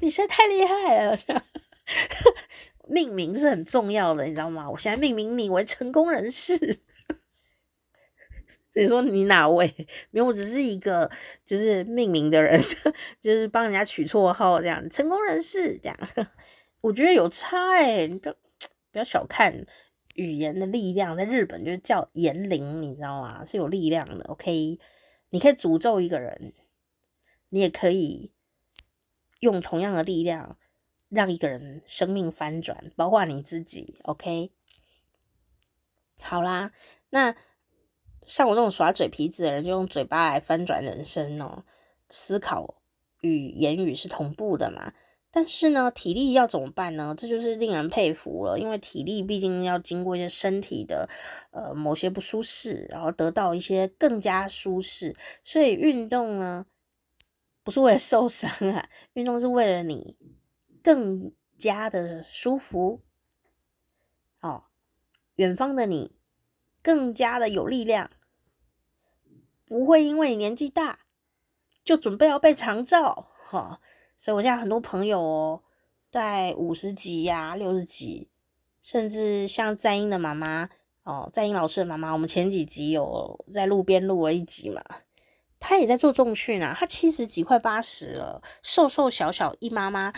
[0.00, 1.16] 你实在太厉害了。
[2.88, 4.68] 命名是很重要的，你知道吗？
[4.70, 6.56] 我现在命名你为成功人士。
[8.72, 9.70] 所以说你哪位？
[10.10, 11.10] 没有，我只是一个
[11.44, 12.58] 就是命名的人，
[13.20, 15.98] 就是帮人家取绰号这样，成功人士这样。
[16.80, 18.34] 我觉得有差诶，你不要
[18.90, 19.66] 不要小看
[20.14, 23.44] 语言的力量，在日本就是叫言灵，你知道吗？
[23.44, 24.24] 是有力量的。
[24.24, 24.78] OK，
[25.28, 26.54] 你可以诅咒一个人，
[27.50, 28.32] 你也可以
[29.40, 30.56] 用同样的力量
[31.12, 33.94] 让一个人生命翻转，包括你自己。
[34.02, 34.50] OK，
[36.20, 36.72] 好啦，
[37.10, 37.36] 那。
[38.24, 41.64] 像我这种耍嘴皮子的人，就用嘴巴来翻转人生哦。
[42.08, 42.80] 思考
[43.20, 44.92] 与言语是同步的嘛。
[45.32, 47.16] 但是呢，体力要怎么办呢？
[47.18, 51.08] 这就是令人佩服了，因为体力毕竟要经过一些身体的
[51.50, 55.12] 呃某些不舒适，然后得到一些更加舒适。
[55.42, 56.64] 所以运动呢，
[57.64, 60.16] 不是为了受伤啊，运动是为了你
[60.82, 63.02] 更加的舒服。
[64.40, 64.64] 哦，
[65.36, 66.16] 远方的你。
[66.84, 68.10] 更加的有力量，
[69.64, 70.98] 不会因为你年纪大
[71.84, 73.80] 就准备要被长照哈。
[74.16, 75.62] 所以我现在很多朋友哦，
[76.10, 78.28] 在五十几呀、六十几，
[78.82, 80.70] 甚至像在英的妈妈
[81.04, 84.82] 哦，在英老师的妈妈，我们前几集有在路边录了一集嘛，
[85.60, 90.12] 她也在做重训啊，她七十几快八十了，瘦瘦小小一妈妈。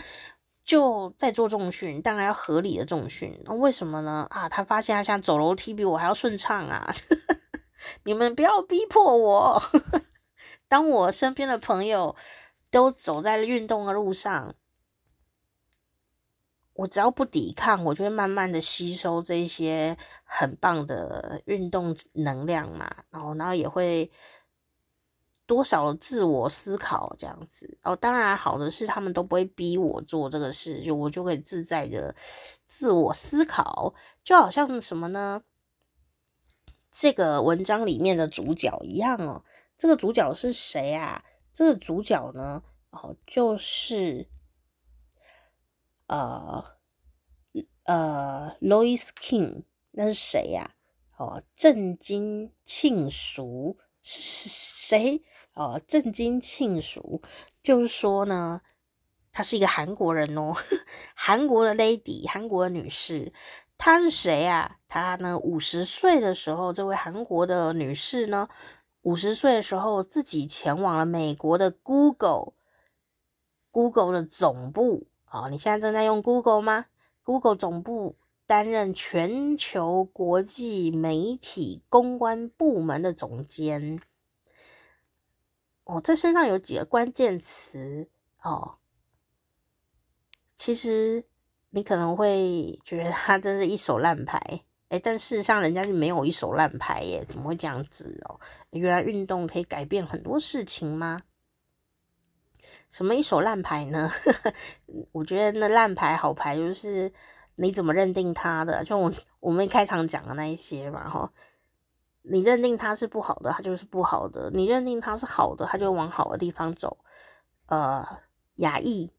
[0.65, 3.39] 就在做重训，当然要合理的重训。
[3.45, 4.25] 那为什么呢？
[4.31, 6.91] 啊，他发现他现在走楼梯比我还要顺畅啊！
[8.03, 9.61] 你们不要逼迫我。
[10.67, 12.15] 当我身边的朋友
[12.71, 14.55] 都走在运动的路上，
[16.73, 22.89] 我只要不抵抗，我就会慢慢的吸收这些很棒的运动能量嘛。
[23.11, 24.09] 然后，然后也会。
[25.45, 32.15] 多少自我思考这样子哦，当然好的是他们都不会逼我做这个事，就我就可以自在的
[32.67, 35.43] 自我思考，就好像什么呢？
[36.91, 39.43] 这个文章里面的主角一样哦。
[39.77, 41.23] 这个主角是谁啊？
[41.51, 42.63] 这个主角呢？
[42.91, 44.29] 哦，就是
[46.07, 46.63] 呃
[47.83, 50.75] 呃，Lois King，那是谁呀？
[51.17, 55.21] 哦，正经庆熟 是谁？
[55.55, 57.21] 哦，正经庆淑，
[57.63, 58.61] 就是说呢，
[59.31, 60.53] 她是一个韩国人哦，
[61.15, 63.33] 韩国的 lady，韩国的女士。
[63.77, 64.77] 她是谁啊？
[64.87, 68.47] 她呢，五十岁的时候，这位韩国的女士呢，
[69.01, 72.53] 五十岁的时候自己前往了美国的 Google，Google
[74.13, 75.07] 的总部。
[75.31, 76.85] 哦，你现在正在用 Google 吗
[77.23, 78.15] ？Google 总部
[78.45, 83.99] 担任全球国际媒体公关部门的总监。
[85.85, 88.09] 哦，这身上有几个关键词
[88.41, 88.77] 哦。
[90.55, 91.23] 其实
[91.71, 94.39] 你可能会觉得他真是一手烂牌，
[94.89, 98.39] 诶，但事实上人家就没有一手烂牌耶，怎么会这样子哦？
[98.71, 101.23] 原来运动可以改变很多事情吗？
[102.89, 104.09] 什么一手烂牌呢？
[105.11, 107.11] 我觉得那烂牌好牌就是
[107.55, 111.31] 你怎么认定他的，就我我们开场讲的那一些嘛，哈，
[112.29, 116.97] 你认定他是不好的，他就是不好的；你认定他是好的，他就往好的地方走。
[117.67, 118.05] 呃，
[118.55, 119.13] 亚裔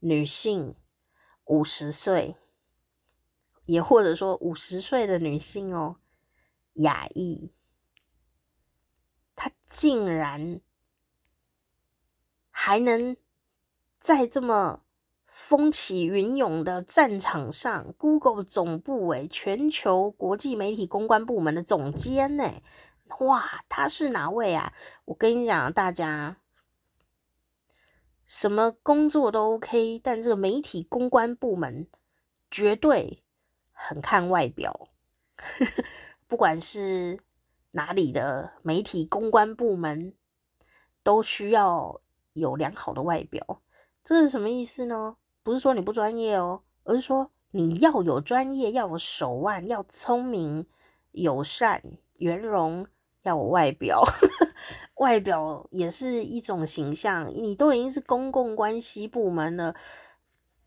[0.00, 0.74] 女性
[1.44, 2.36] 五十岁，
[3.66, 5.96] 也或者说五十岁的女性哦，
[6.74, 7.54] 亚裔，
[9.34, 10.60] 她竟然。
[12.54, 13.16] 还能
[13.98, 14.84] 在这么
[15.32, 22.62] 风起云涌的战场上，Google 总部诶，全球国际媒体公关部门的总监呢？
[23.20, 24.72] 哇，他是哪位啊？
[25.06, 26.36] 我跟你讲，大家
[28.26, 31.88] 什么工作都 OK，但这个媒体公关部门
[32.50, 33.22] 绝对
[33.72, 34.88] 很看外表，
[36.28, 37.18] 不管是
[37.72, 40.14] 哪里的媒体公关部门，
[41.02, 42.00] 都需要。
[42.34, 43.60] 有良好的外表，
[44.02, 45.18] 这是什么意思呢？
[45.42, 50.66] 不是说你不专业哦，而是说你要有专业，要有手腕，要聪明、
[51.12, 51.82] 友善、
[52.18, 52.86] 圆融，
[53.22, 54.02] 要有外表。
[54.96, 59.74] 外表也是一种形象，你都已经是公共关系部门了，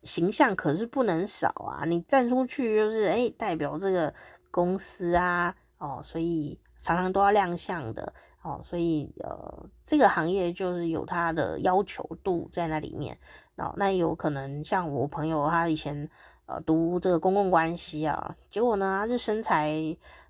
[0.03, 1.85] 形象可是不能少啊！
[1.85, 4.13] 你站出去就是诶，代表这个
[4.51, 8.13] 公司啊，哦，所以常常都要亮相的。
[8.41, 13.17] 哦，所以呃，这个行业就是有它的要求度在那里面。
[13.57, 16.09] 哦，那有可能像我朋友，他以前
[16.45, 19.71] 呃读这个公共关系啊，结果呢，他是身材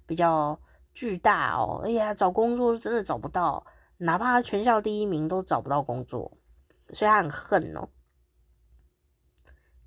[0.06, 0.60] 比较
[0.94, 3.66] 巨大哦，哎呀，找工作真的找不到，
[3.98, 6.32] 哪怕全校第一名都找不到工作，
[6.90, 7.90] 所以他很恨哦。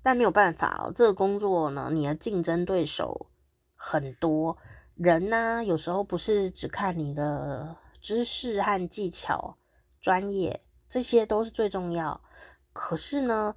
[0.01, 3.27] 但没有办法哦，这个工作呢，你的竞争对手
[3.75, 4.57] 很多，
[4.95, 7.75] 人呢，有时候不是只看你的。
[8.01, 9.57] 知识和技巧、
[9.99, 12.21] 专业，这些都是最重要。
[12.79, 13.53] 可是呢，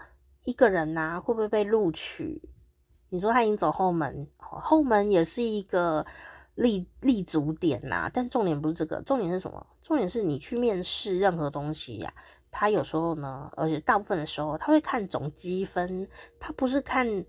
[0.46, 2.42] 一个人呐、会不会被录取？
[3.08, 6.04] 你说他已经走后门，后门也是一个
[6.56, 9.64] 立立足点呐、但重点不是这个，重点是什么？
[9.80, 12.12] 重点是你去面试任何东西呀、
[12.50, 16.08] 他有时候呢，而且大部分的时候，他会看总积分，
[16.40, 17.24] 他不是看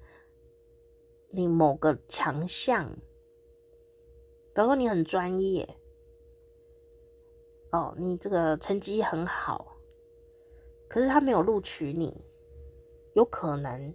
[1.32, 2.90] 你某个强项。
[4.56, 5.78] 比如说你很专业。
[7.72, 9.73] 哦，你这个成绩很好，
[10.94, 12.24] 可是他没有录取你，
[13.14, 13.92] 有可能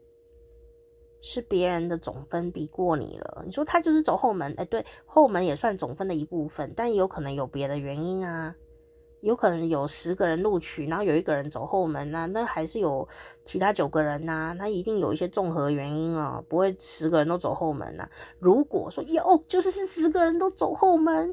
[1.20, 3.44] 是别人的总分比过你了。
[3.46, 8.52] 你说他就是走后门，哎，对，后门也算总分的一部分，但也有可能有别的原因啊，
[9.20, 13.06] 有可能有十个人录取，然后有一个人走后门啊，那还是有
[13.44, 21.32] 其他九个人呐、啊，那一定有一些综合原因啊，不会十个人都走后门呐、如果说有，就是是十个人都走后门，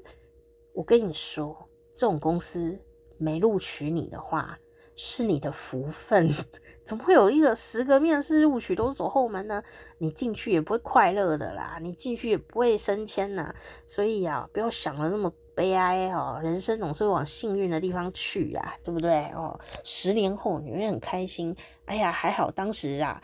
[0.74, 1.58] 我跟你说。
[1.96, 2.78] 这种公司
[3.18, 4.60] 没录取你的话，
[4.96, 6.30] 是你的福分。
[6.84, 9.64] 怎么会有一个十个面试录取都是走后门呢？
[9.98, 13.54] 你进去也不会快乐的啦，你进去也不会升迁呐。
[13.88, 16.40] 所以呀，不要想的那么悲哀哦。
[16.44, 19.60] 人生总是往幸运的地方去啊，对不对哦？
[19.84, 21.56] 十年后你会很开心。
[21.86, 23.20] 哎呀，还好当时啊，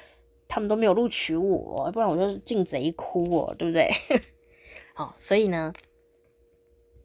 [0.48, 3.92] 他们都没有录取我，不然我就进贼窟哦，对不对？
[4.96, 5.72] 好，所以呢。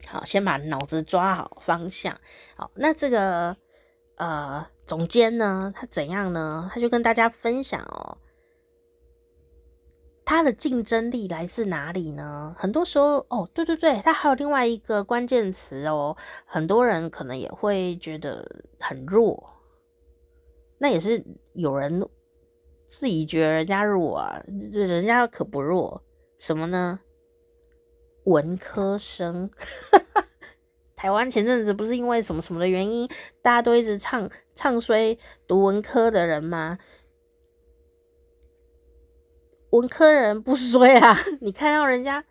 [0.07, 2.16] 好，先把脑子抓好方向。
[2.55, 3.57] 好，那这个
[4.16, 6.70] 呃总监呢，他怎样呢？
[6.72, 8.18] 他就跟大家分享哦，
[10.24, 12.55] 他的竞争力来自哪里呢？
[12.59, 18.44] 很多时候哦，对对对，他还有另外一个关键词哦，很多人可能也会觉得
[18.79, 19.50] 很弱，
[20.79, 21.24] 那也是
[21.55, 22.09] 有人
[22.88, 26.02] 自己觉得人家弱啊，人家可不弱，
[26.38, 27.00] 什么呢？
[28.24, 29.48] 文科生，
[31.06, 33.08] 台湾前阵子不是因为什么什么的原因，
[33.40, 35.16] 大家都一直唱唱衰
[35.46, 36.80] 读文科的人吗？
[39.70, 41.16] 文科人不衰啊！
[41.40, 42.24] 你看到人家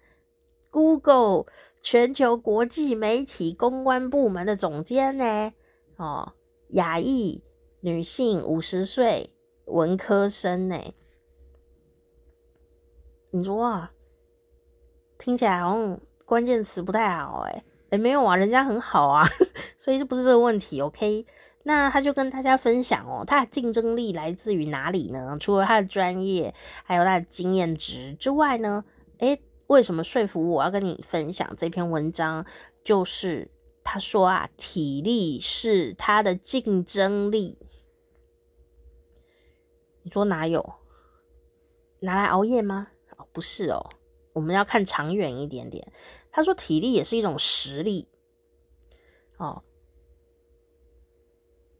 [0.71, 1.45] Google
[1.79, 5.53] 全球国际媒体公关部门的总监呢？
[5.95, 6.33] 哦，
[6.71, 7.45] 亚裔
[7.79, 9.33] 女性，五十岁，
[9.67, 10.93] 文科生呢？
[13.31, 13.93] 你说啊，
[15.17, 17.63] 听起来好像关键词不太好哎、欸。
[17.89, 19.27] 哎，没有啊，人家很好啊，
[19.77, 20.81] 所以这不是这个问题。
[20.81, 21.25] OK，
[21.63, 25.37] 那他就跟大家分享哦，他的竞争力来自于哪里呢？
[25.39, 28.85] 除了他的专业，还有他的经验值之外呢？
[29.19, 32.45] 诶，为什么说服我要跟你分享这篇文章？
[32.83, 33.49] 就是
[33.83, 37.57] 他说啊，体力是他的竞争力。
[40.03, 40.73] 你说哪有？
[42.01, 42.89] 拿来熬夜吗？
[43.17, 43.89] 哦不是哦，
[44.33, 45.91] 我们要看长远一点点。
[46.35, 48.09] 他说，体力也是一种实力
[49.37, 49.63] 哦。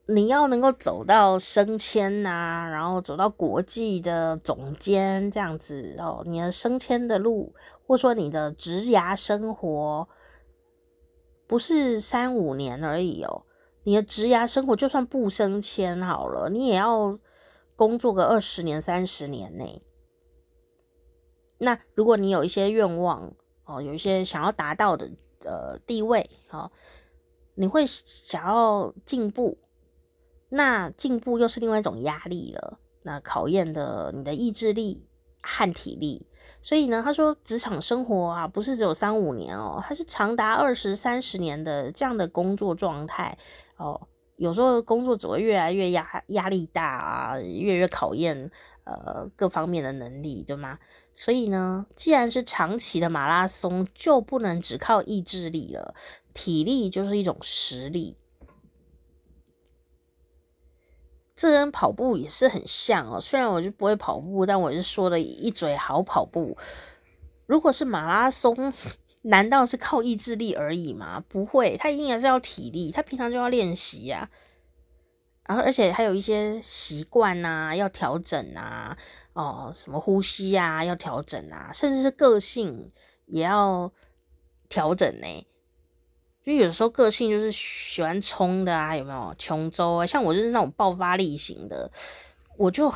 [0.07, 7.53] 你要能够走到升迁呐、然后走到国际的总监这样子哦，你的升迁的路，
[7.85, 10.07] 或者说你的职涯生活，
[11.45, 13.45] 不是三五年而已哦。
[13.83, 17.19] 你的职涯生活就算不升迁好了，你也要
[17.75, 19.81] 工作个二十年、三十年内。
[21.57, 23.33] 那如果你有一些愿望
[23.65, 25.09] 哦，有一些想要达到的
[25.43, 26.71] 呃地位，哦，
[27.55, 29.57] 你会想要进步，
[30.49, 35.07] 那进步又是另外一种压力了，那考验的你的意志力
[35.41, 36.27] 和体力。
[36.61, 43.37] 所以呢，他说职场生活啊，不是只有三五年哦，它是长达二十三十年的这样的工作状态
[43.77, 44.07] 哦。
[44.37, 48.51] 有时候工作只会越来越压压力大啊，越来越考验
[48.83, 50.77] 呃各方面的能力，对吗？
[51.17, 55.95] 所以呢，既然是长期的马拉松，就不能只靠意志力了，
[56.33, 58.17] 体力就是一种实力。
[61.35, 63.19] 这跟跑步也是很像哦。
[63.19, 66.57] 虽然我就不会跑步，但我是说的一嘴好跑步。
[67.45, 68.73] 如果是马拉松，
[69.23, 71.23] 难道是靠意志力而已吗？
[71.27, 74.29] 不会，他一定还是要体力，他平常就要练习呀。
[75.47, 78.97] 然后，而且还有一些习惯呐，要调整呐。
[79.35, 82.91] 哦，什么呼吸啊，要调整啊，甚至是个性
[83.27, 83.91] 也要
[84.67, 85.47] 调整呢。
[86.43, 89.35] 就有时候个性就是喜欢冲的啊，有没有？
[89.37, 91.91] 琼州啊，像我就是那种爆发力型的，
[92.57, 92.93] 我就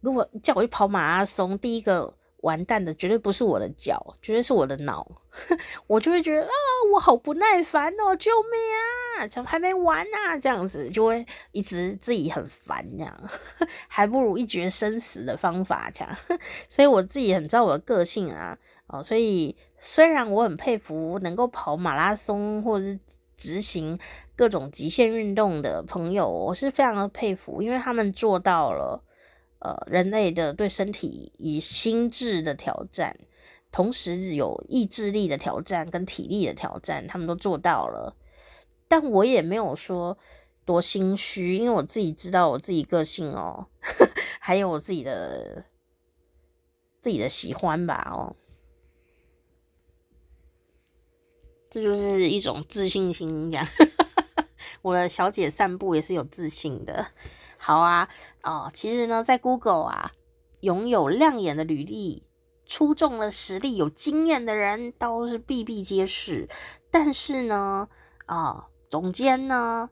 [0.00, 2.14] 如果叫我去跑马拉松，第一个。
[2.42, 5.04] 完蛋的绝对不是我的脚，绝对是我的脑，
[5.88, 6.50] 我就会觉得啊，
[6.92, 10.36] 我好不耐烦哦，救命啊，怎么还没完啊？
[10.38, 13.30] 这样子就会一直自己很烦，这样
[13.88, 16.16] 还不如一决生死的方法这样。
[16.68, 22.98] 所以我自己很知道我的个性啊，哦，所以虽然我很佩服能够跑马拉松或者是
[23.36, 23.98] 执行
[24.34, 29.04] 各种极限运动的朋友，我是非常的佩服，因为他们做到了。
[29.64, 33.16] 呃，人类的对身体以心智的挑战，
[33.70, 38.16] 同时有意志力的挑战跟体力的挑战，他们都做到了。
[38.88, 40.18] 但我也没有说
[40.64, 43.68] 多心虚，因为我自己知道我自己个性哦，
[44.40, 45.64] 还有我自己的
[47.00, 48.34] 自己的喜欢吧哦，
[51.70, 53.66] 这就是一种自信心，这样。
[54.82, 57.06] 我的小姐散步也是有自信的。
[57.56, 58.08] 好啊，
[58.42, 60.12] 哦，其实呢，在 Google 啊，
[60.60, 62.26] 拥有亮眼的履历、
[62.66, 66.48] 出众的实力、有经验的人都是比比皆是。
[66.90, 67.88] 但是呢，
[68.26, 69.88] 啊、总监呢，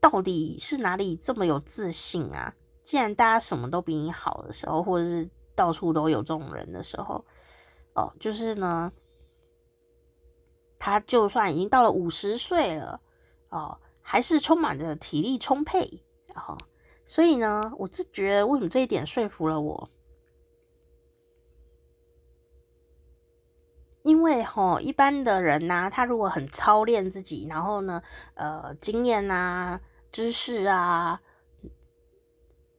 [0.00, 2.54] 到底是哪里这么有自信啊？
[2.84, 7.24] 既然大家什么都比你好的时候，或者是到处都有这种人的时候，
[7.94, 8.92] 哦，就是呢，
[10.78, 13.00] 他就算已经到了五十岁了，
[13.48, 16.56] 哦，还是充满着体力充沛，然哦。
[17.08, 19.90] 所以呢，我是觉得为什么这一点说服了我？
[24.02, 28.02] 因为齁，一般的人呐、他如果很操练自己，然后呢，
[28.34, 31.20] 呃，经验啊、知识啊、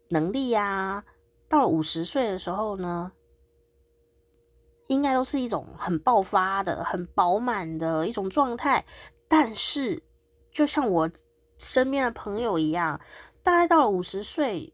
[0.10, 1.06] 能力啊，
[1.48, 3.14] 到了五十岁的时候呢，
[4.88, 8.86] 应该都是一种很爆发的、很饱满的一种状态。
[9.30, 10.04] 但是，
[10.52, 11.10] 就像我
[11.58, 13.00] 身边的朋友一样。
[13.48, 14.74] 大概到了五十岁，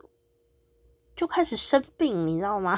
[1.15, 2.75] 就开始生病，你知道吗？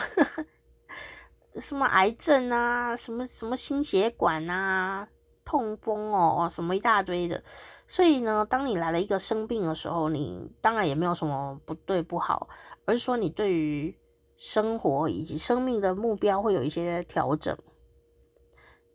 [1.55, 5.07] 什么癌症啊，什么什么心血管啊，
[5.45, 7.41] 痛风哦，什么一大堆的。
[7.88, 12.49] 所以呢，当你来了一个生病的时候，你当然也没有什么不对不好，
[12.84, 13.97] 而是说你对于
[14.36, 17.57] 生活以及生命的目标会有一些调整。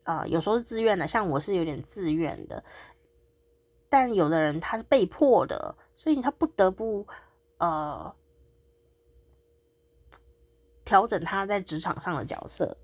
[0.03, 2.63] 呃，有时候是自愿的，像我是有点自愿的，
[3.89, 5.75] 但有的人他是被迫的。
[6.03, 7.07] 所以他不得不
[7.59, 8.11] 呃
[10.83, 12.75] 调整他在职场上的角色。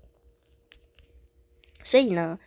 [1.83, 2.37] 所以呢，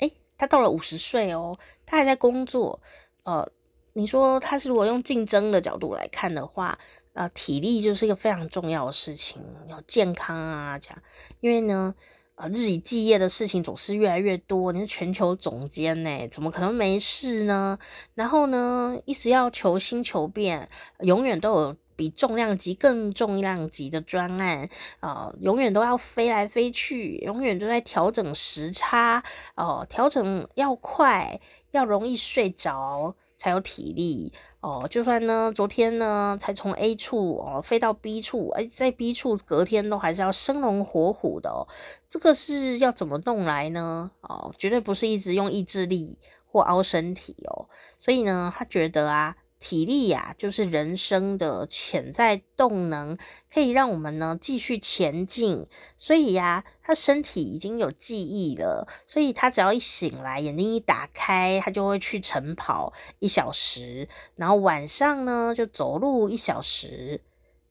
[0.00, 2.78] 诶，他到了五十岁哦，他还在工作。
[3.22, 3.50] 呃，
[3.94, 6.78] 你说他是如果用竞争的角度来看的话，
[7.14, 11.02] 啊、体力就是一个非常重要的事情，要健康啊，这样，
[11.40, 11.94] 因为呢，
[12.38, 17.76] 啊、日以继夜的事情总是越来越多，你是全球总监呢，怎么可能没事呢？
[18.14, 20.68] 然后呢，一直要求新求变，
[21.00, 24.68] 永远都有比重量级更重量级的专案
[25.00, 29.24] 啊、永远都要飞来飞去，永远都在调整时差
[29.56, 31.40] 哦，调、整要快，
[31.72, 33.16] 要容易睡着。
[33.40, 41.66] 才有体力哦，就算呢，昨天呢才从 A 处哦飞到 B 处，哎，在 B 处隔天都还是要生龙活虎的哦。
[42.08, 44.10] 这个是要怎么弄来呢？
[44.22, 47.68] 哦，绝对不是一直用意志力或凹身体哦。
[47.98, 49.36] 所以呢，他觉得啊。
[49.58, 53.18] 体力呀、就是人生的潜在动能，
[53.52, 55.66] 可以让我们呢继续前进。
[55.96, 67.22] 所以呀、他身体已经有记忆了，所以他只要一醒来，眼睛一打开，他就会去晨跑一小时，然后晚上呢就走路一小时。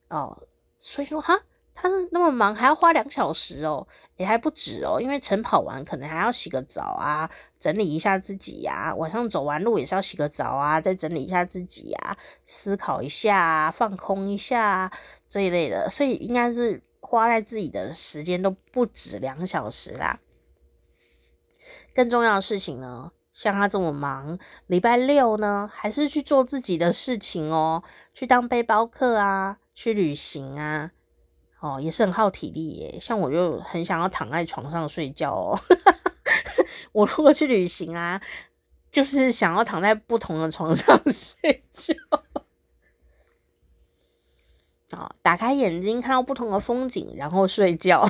[0.10, 0.44] 哦，
[0.80, 1.42] 所以说哈。
[1.80, 7.30] 他那么忙，还要花两小时哦，也还不止哦，因为晨跑完可能还要洗个澡啊，
[7.60, 14.92] 整理一下自己呀、晚上走完路也是要洗个澡啊，再整理一下自己呀、思考一下，放空一下啊
[15.28, 20.20] 这一类的，所以应该是花在自己的时间都不止两小时啦。
[21.96, 24.38] 更重要的事情呢，像他这么忙，
[24.68, 27.84] 礼拜六呢还是去做自己的事情哦，
[28.14, 30.92] 去当背包客啊，去旅行啊。
[31.60, 33.00] 哦，也是很耗体力耶。
[33.00, 35.60] 像我就很想要躺在床上睡觉哦。
[36.92, 38.22] 我如果去旅行啊，
[38.92, 41.94] 就是想要躺在不同的床上 睡觉。
[44.92, 48.08] 哦，打开眼睛看到不同的风景，然后睡觉。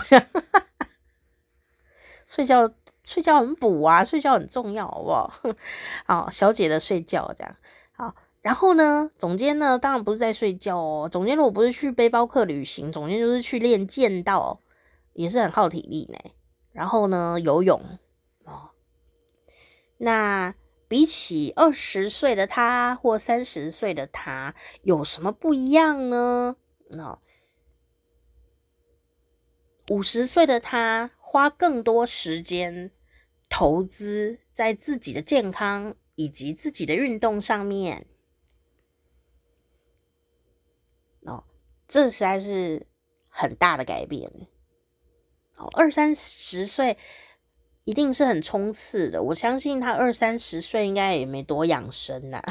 [2.26, 2.72] 睡觉
[3.04, 5.32] 睡觉很补啊，睡觉很重要，好不好？
[6.06, 7.56] 好，小姐的睡觉这样。
[7.96, 8.16] 好。
[8.44, 11.10] 然后呢，总监呢，当然不是在睡觉哦。
[11.12, 14.62] 总监如果不是去背包客旅行，总监就是去练剑道，
[15.14, 16.32] 也是很耗体力呢。
[16.72, 17.82] 然后呢，游泳。
[19.98, 20.56] 那
[20.88, 26.56] 比起二十岁的他或三十岁的他，有什么不一样呢？
[26.92, 27.20] 那
[29.90, 32.92] 五十岁的他花更多时间
[33.50, 38.08] 投资在自己的健康以及自己的运动上面。
[41.22, 41.44] 哦
[41.88, 42.88] 这实在是
[43.30, 44.30] 很大的改变。
[45.56, 46.98] 哦，二三十岁
[47.88, 49.24] 一定是很冲刺的。
[49.24, 52.44] 我相信他二三十岁应该也没多养生呐，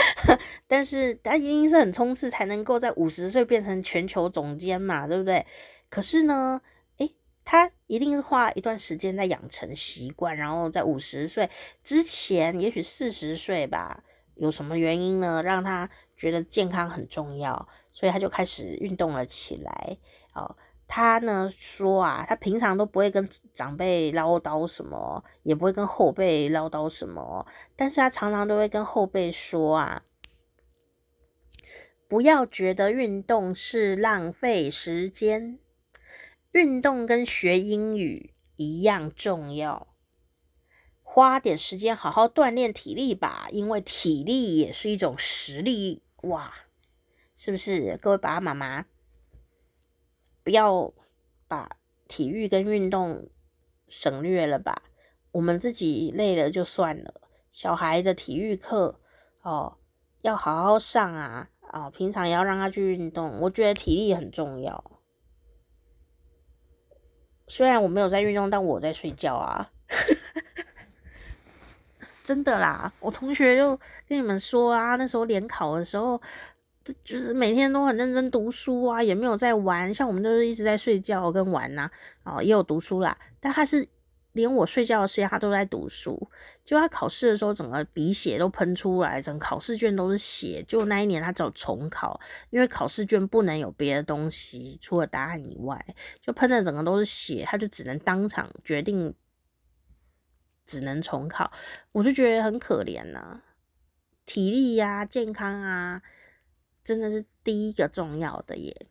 [0.68, 5.46] 但是他一定是很冲刺，才能够在五十岁变成全球总监嘛，对不对？
[5.88, 6.60] 可是呢，
[6.98, 7.14] 诶，
[7.46, 11.48] 他一定是花一段时间在养成习惯，然后在五十岁
[11.82, 14.04] 之前，也许四十岁吧，
[14.34, 17.66] 有什么原因呢，让他觉得健康很重要？
[17.90, 19.96] 所以他就开始运动了起来。
[20.34, 20.54] 哦，
[20.96, 30.04] 他呢说啊，他平常都不会跟长辈唠叨什么，也不会跟后辈唠叨什么，但是他常常都会跟后辈说啊，
[32.06, 35.58] 不要觉得运动是浪费时间，
[36.52, 39.88] 运动跟学英语一样重要，
[41.02, 46.54] 花点时间好好锻炼体力吧，因为体力也是一种实力哇。
[47.34, 48.86] 是不是各位爸爸妈妈
[50.44, 50.92] 不要
[51.48, 53.28] 把体育跟运动
[53.88, 54.82] 省略了吧？
[55.32, 57.20] 我们自己累了就算了，
[57.50, 59.00] 小孩的体育课
[59.42, 59.78] 哦
[60.20, 61.90] 要好好上啊啊、哦！
[61.90, 65.00] 平常也要让他去运动，我觉得体力很重要。
[67.48, 69.72] 虽然我没有在运动，但我在睡觉啊，
[72.22, 72.92] 真的啦！
[73.00, 73.76] 我同学就
[74.06, 76.20] 跟你们说啊，那时候联考的时候。
[77.02, 79.92] 就是每天都很认真读书啊，也没有在玩。
[79.94, 81.90] 像我们都是一直在睡觉跟玩呐、
[82.22, 83.16] 啊，哦，也有读书啦。
[83.40, 83.88] 但他是
[84.32, 86.30] 连我睡觉的时间他都在读书。
[86.62, 90.62] 就他考试的时候，整个鼻血都喷出来，整个考试卷都是血。
[90.68, 92.20] 就那一年他只有重考，
[92.50, 95.82] 因为考试卷不能有别的东西，除了答案以外，
[96.20, 99.14] 就喷的整个都是血，他就只能当场决定
[100.66, 101.50] 只能重考。
[101.92, 103.40] 我就觉得很可怜呐、
[104.26, 106.02] 体力呀、健康啊。
[106.84, 108.86] 真的是第一个重要的耶。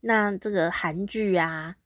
[0.00, 1.76] 那这个韩剧啊，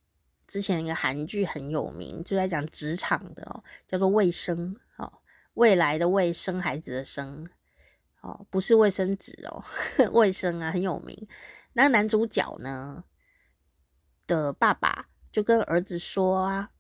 [0.47, 5.11] 之前一个韩剧很有名，就在讲职场的哦，叫做《卫生》哦，
[5.55, 7.47] 未来的卫生孩子的生
[8.21, 9.65] 哦，不是卫生纸哦，
[10.13, 11.27] 卫生啊很有名。
[11.73, 13.05] 那男主角呢
[14.27, 16.71] 的爸爸就跟儿子说啊，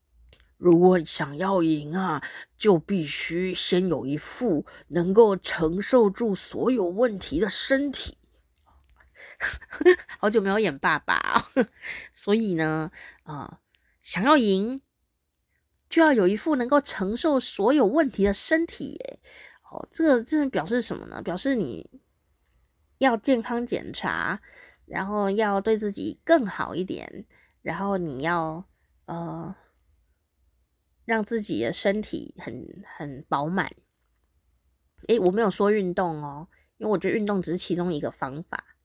[0.61, 2.23] 如果想要赢啊，
[2.59, 8.19] 就必须先有一副能够承受住所有问题的身体。
[10.21, 11.49] 好久没有演爸爸，
[12.13, 12.91] 所以呢，
[13.23, 13.61] 啊，
[14.03, 14.83] 想要赢，
[15.89, 19.01] 就要有一副能够承受所有问题的身体。
[19.09, 19.19] 哎，
[19.71, 21.23] 哦，这个这表示什么呢？
[21.23, 21.89] 表示你
[22.99, 24.43] 要健康检查，
[24.85, 27.25] 然后要对自己更好一点，
[27.63, 28.63] 然后你要
[29.07, 29.57] 呃。
[31.05, 33.71] 让自己的身体很很饱满。
[35.09, 36.49] 诶，我没有说运动哦，
[36.79, 38.77] 因为我觉得运动只是其中一个方法。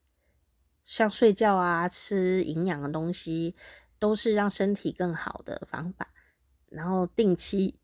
[0.84, 3.55] 像睡觉啊，吃营养的东西，
[3.99, 6.13] 都是让身体更好的方法。
[6.70, 7.80] 然后定期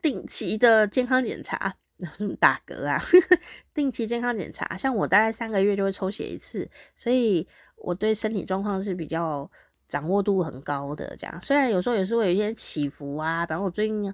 [0.00, 1.76] 定期的健康检查，
[2.40, 3.00] 打嗝啊，
[3.72, 4.76] 定期健康检查。
[4.76, 7.46] 像我大概三个月就会抽血一次，所以
[7.76, 9.50] 我对身体状况是比较。
[9.92, 14.10] 掌握度很高的这样，虽然有时候也是会有一些起伏啊，比方我最近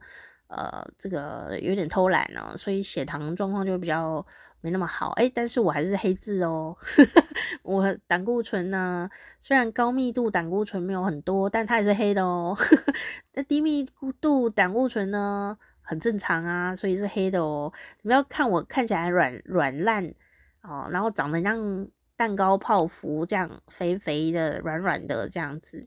[0.49, 4.26] 呃这个有点偷懒呢，所以血糖状况就比较
[4.61, 6.76] 没那么好，诶，但是我还是黑字哦，
[7.62, 9.09] 我胆固醇呢，
[9.39, 12.59] 虽然高密度胆固醇没有很多，但它也是黑的哦，
[13.35, 13.89] 那低密
[14.20, 17.72] 度胆固醇呢很正常啊，所以是黑的哦，
[18.03, 20.12] 你不要看我看起来软软烂
[20.62, 21.87] 哦，然后长得像。
[22.19, 25.87] 蛋糕泡芙这样肥肥的、软软的这样子，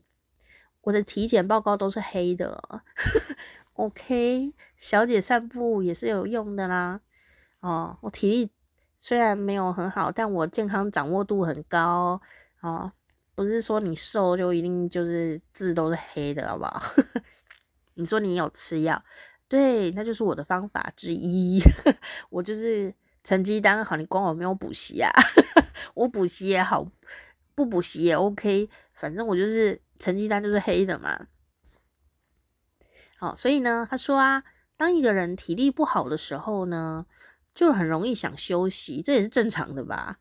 [0.80, 2.82] 我的体检报告都是黑的。
[3.74, 7.02] OK，小姐散步也是有用的啦。
[7.60, 8.50] 哦，我体力
[8.98, 12.18] 虽然没有很好，但我健康掌握度很高。
[12.62, 12.90] 哦，
[13.34, 16.82] 不是说你瘦就一定就是字都是黑的，好不好？
[17.92, 19.04] 你说你有吃药，
[19.48, 21.60] 对，那就是我的方法之一。
[22.30, 22.94] 我就是。
[23.22, 25.10] 成绩单好，你管我没有补习啊？
[25.94, 26.86] 我补习也好，
[27.54, 31.26] 不补习也 OK，反正我就是成绩单就是黑的嘛。
[33.16, 34.42] 好，所以呢，他说啊，
[34.76, 37.06] 当一个人体力不好的时候呢，
[37.54, 40.18] 就很容易想休息，这也是正常的吧？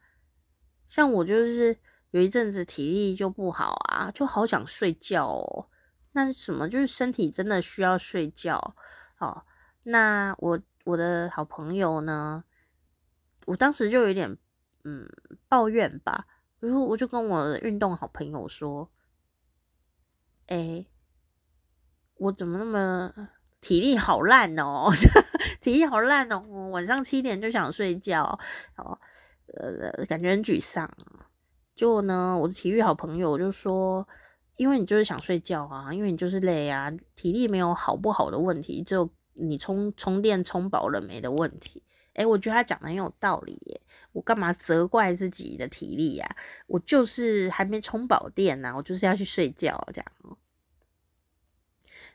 [0.85, 1.77] 像我就是
[2.11, 5.67] 有一阵子体力就不好啊，就好想睡觉哦。
[6.11, 8.75] 那什么，就是身体真的需要睡觉
[9.17, 9.43] 哦。
[9.83, 12.43] 那我我的好朋友呢？
[13.45, 14.37] 我当时就有点
[14.83, 15.07] 嗯
[15.47, 16.25] 抱怨吧，
[16.59, 18.89] 然后我就跟我运动好朋友说
[20.47, 20.85] ：“哎、
[22.15, 23.13] 我怎么那么
[23.59, 24.89] 体力好烂哦，
[25.59, 28.39] 体力好烂哦， 我晚上七点就想睡觉，
[28.77, 28.97] 哦，
[29.55, 30.89] 呃，感觉很沮丧。
[31.75, 34.07] 就呢，我的体育好朋友就说：
[34.57, 41.83] 因为你就是想睡觉啊，因为你就是累啊，体力没有好不好的问题，只有你充充电充饱了没的问题。”
[42.13, 43.81] 诶，我觉得他讲的很有道理耶。
[44.11, 46.35] 我干嘛责怪自己的体力呀？
[46.67, 50.37] 我就是还没充饱电呢，我就是要去睡觉这样。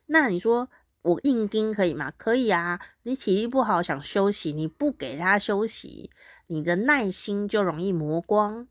[0.07, 0.69] 那你说
[1.03, 2.13] 我硬盯可以吗？
[2.17, 2.81] 可以啊。
[3.05, 6.11] 你体力不好想休息，你不给他休息，
[6.49, 8.69] 你的耐心就容易磨光。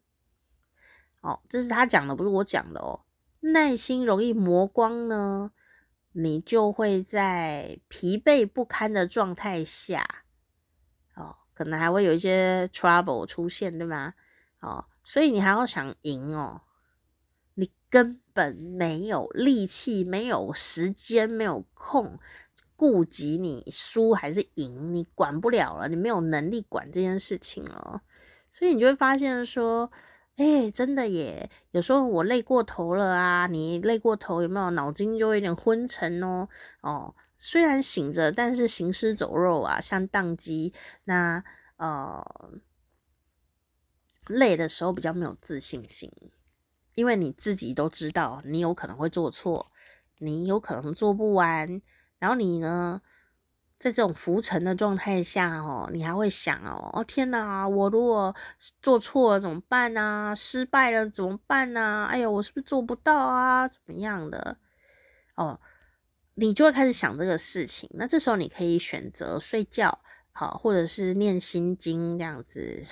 [1.21, 3.01] 哦，这是他讲的，不是我讲的哦。
[3.39, 5.51] 耐心容易磨光呢，
[6.11, 10.24] 你就会在疲惫不堪的状态下。
[11.56, 14.14] 可能还会有一些 trouble 出现，对吗？
[14.60, 16.62] 哦，所以你还要想赢哦，
[17.53, 22.20] 你根本没有力气，没有时间，没有空
[22.76, 28.01] 顾及你输还是赢，你管不了了，你没有能力管这件事情了。
[28.51, 29.89] 所以你就会发现说，
[30.36, 34.70] 哎，真的耶，有时候我累过头了啊，你累过头有没有？
[34.72, 36.49] 脑筋就有点昏沉哦，
[36.82, 37.16] 哦。
[37.47, 40.73] 虽然醒着，但是行尸走肉啊，像当机。
[41.03, 41.43] 那
[41.77, 42.25] 呃，
[44.25, 46.11] 累的时候比较没有自信心，
[46.95, 49.71] 因为你自己都知道你有可能会做错，
[50.17, 51.79] 你有可能做不完。
[52.17, 52.99] 然后你呢，
[53.77, 58.35] 在这种浮沉的状态下哦，你还会想哦，哦天哪，我如果
[58.81, 60.33] 做错了怎么办呢？
[60.35, 62.07] 失败了怎么办呢？
[62.09, 63.67] 哎呦，我是不是做不到啊？
[63.67, 64.57] 怎么样的？
[65.35, 65.59] 哦。
[66.36, 69.99] 你就会开始想这个事情，那这时候你可以选择睡觉，
[70.33, 72.83] 好，或者是念心经这样子，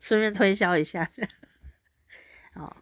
[0.00, 1.30] 顺便推销一下这样。
[2.54, 2.76] 哦，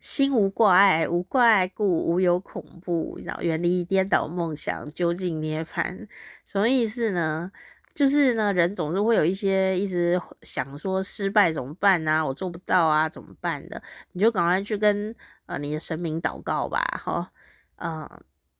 [0.00, 6.06] 心无挂碍，无挂碍故无有恐怖，然后远离颠倒梦想，究竟涅槃。
[6.44, 7.50] 什么意思呢？
[7.94, 12.22] 就是呢，人总是会有一些一直想说失败怎么办啊？
[12.26, 13.82] 我做不到啊，怎么办的？
[14.12, 15.14] 你就赶快去跟
[15.46, 17.28] 呃你的神明祷告吧，好。
[17.76, 18.08] 嗯，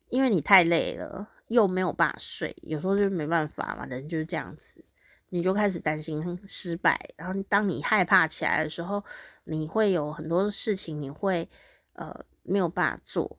[0.08, 4.84] 因为你太累了，又没有办法睡，有时候就没办法嘛，人就是这样子，
[5.30, 9.02] 你就开始担心失败，然后当你害怕起来的时候，
[9.44, 11.48] 你会有很多事情你会
[11.94, 13.38] 呃没有办法做，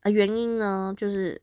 [0.00, 1.40] 啊，原因呢，就是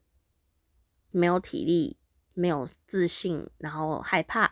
[1.12, 1.98] 没有体力，
[2.34, 4.52] 没有自信，然后害怕，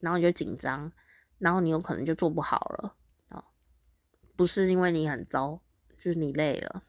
[0.00, 0.92] 然后你就紧张，
[1.38, 2.96] 然后你有可能就做不好了
[3.28, 3.44] 啊。
[4.34, 5.60] 不是因为你很糟，
[5.96, 6.82] 就是你累了。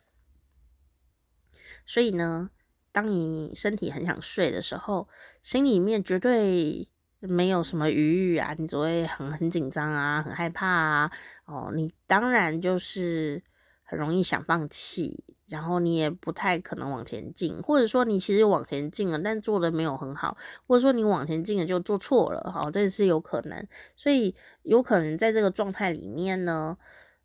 [1.86, 2.50] 所以呢，
[2.92, 5.08] 当你身体很想睡的时候，
[5.42, 6.88] 心里面绝对
[7.20, 11.12] 没有什么余裕啊，你只会很很紧张啊，很害怕啊。
[11.46, 13.44] 哦，你当然就是
[13.84, 23.68] 很容易想放弃，然后你也不太可能往前进，或者说你其实往前进了，但做的没有很好，或者说你往前进了就做错了，好，这是有可能。
[23.96, 24.34] 所以
[24.64, 26.78] 有可能在这个状态里面呢，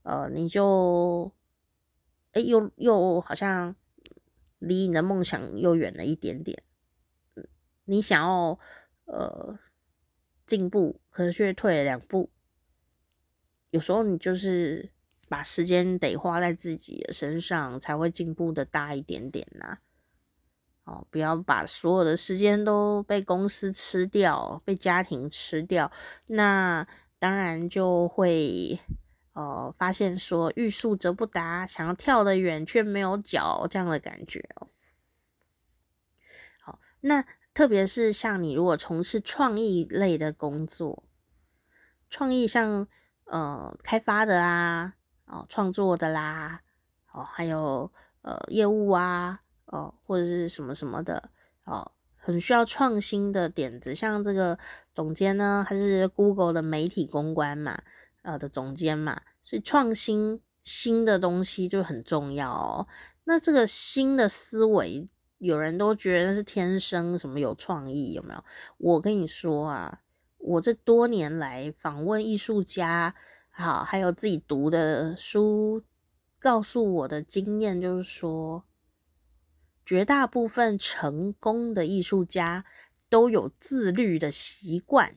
[0.02, 1.32] 呃，你就，
[2.32, 3.74] 哎，又又好像。
[4.60, 6.62] 离你的梦想又远了一点点，
[7.86, 8.58] 你想要
[9.06, 9.58] 呃
[10.46, 12.30] 进步，可是却退了两步。
[13.70, 14.92] 有时候你就是
[15.28, 19.78] 把时间得花在自己的身上，才会进步的大一点点呐。
[20.84, 25.90] 哦，不要把所有的时间都被公司吃掉，被家庭吃掉，
[26.26, 26.86] 那
[27.18, 28.78] 当然就会。
[29.32, 34.68] 哦，发现说欲速则不达，想要跳得远却没有脚这样的感觉哦。
[36.62, 37.24] 好，那
[37.54, 41.04] 特别是像你如果从事创意类的工作，
[42.08, 42.88] 创意像
[43.24, 44.94] 呃开发的啦，
[45.26, 46.62] 哦创作的啦，
[47.12, 51.30] 哦还有呃业务啊，哦或者是什么什么的，
[51.64, 54.58] 哦很需要创新的点子，像这个
[54.92, 57.80] 总监呢，还是 Google 的媒体公关嘛。
[58.22, 62.86] 呃的总监嘛，所以创新新的东西就很重要哦。
[63.24, 65.08] 那这个新的思维，
[65.38, 68.44] 有人都觉得是天生什么有创意，有没有？
[68.78, 70.00] 我跟你说啊，
[70.38, 73.14] 我这多年来访问艺术家，
[73.50, 75.82] 好，还有自己读的书，
[76.38, 78.64] 告诉我的经验就是说，
[79.84, 82.64] 绝大部分成功的艺术家
[83.08, 85.16] 都有自律的习惯。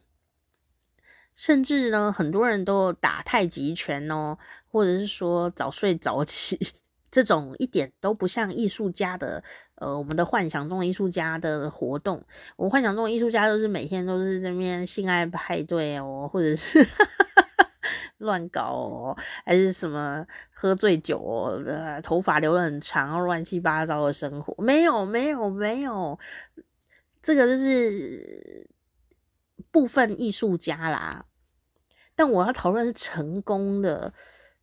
[1.35, 4.37] 甚至呢，很多人都打太极拳哦，
[4.71, 6.59] 或者是说早睡早起，
[7.09, 9.43] 这种一点都不像艺术家的，
[9.75, 12.23] 呃，我们的幻想中艺术家的活动。
[12.55, 16.85] 我幻想中艺术家都是每天都是这边性爱派对哦，或者是
[18.19, 21.19] 乱搞哦，还是什么喝醉酒，
[21.65, 24.55] 呃，头发留得很长，乱七八糟的生活。
[24.63, 26.17] 没有，没有，没有，
[27.21, 28.67] 这个就是。
[29.73, 31.25] 部分艺术家啦，
[32.13, 34.13] 但我要讨论是成功的，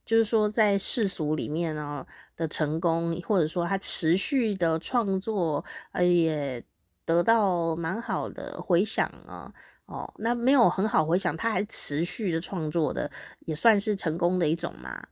[0.04, 2.06] 就是说在世俗里面呢
[2.36, 6.64] 的成功，或者说他持续的创作，呃，也
[7.04, 9.52] 得到蛮好的回响啊。
[9.86, 15.08] 哦，那没有很好回响，他还持续的创作的，也算是成功的一种嘛。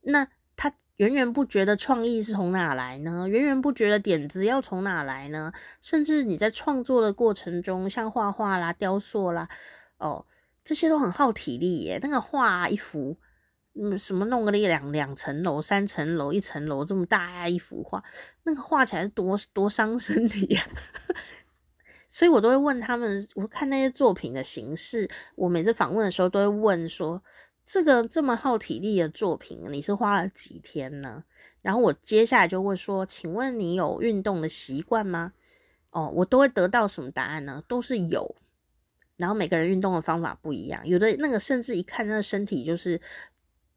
[0.00, 0.72] 那他。
[0.96, 3.28] 源源不绝的创意是从哪来呢？
[3.28, 5.52] 源源不绝的点子要从哪来呢？
[5.82, 9.46] 甚至你在创作的过程中，像画画啦、雕塑啦，
[9.98, 10.24] 哦，
[10.64, 11.98] 这些都很耗体力耶。
[12.00, 13.18] 那个画一幅，
[13.74, 18.02] 嗯，什么弄个一两两层楼、三层楼、一层楼这么大一幅画，
[18.44, 20.66] 那个画起来多多伤身体呀。
[22.08, 27.22] 所以我都会问他们，我看那些作品的形式，我每次访问的时候都会问说。
[27.66, 31.24] 这个这么耗体力的作品，你是花了几天呢？
[31.60, 35.32] 然后我接下来就问说，请问你有运动的习惯吗？
[35.90, 37.64] 哦，我都会得到什么答案呢？
[37.66, 38.36] 都是有。
[39.16, 43.00] 然后每个人运动的方法不一样，有的那个甚至一看那个身体就是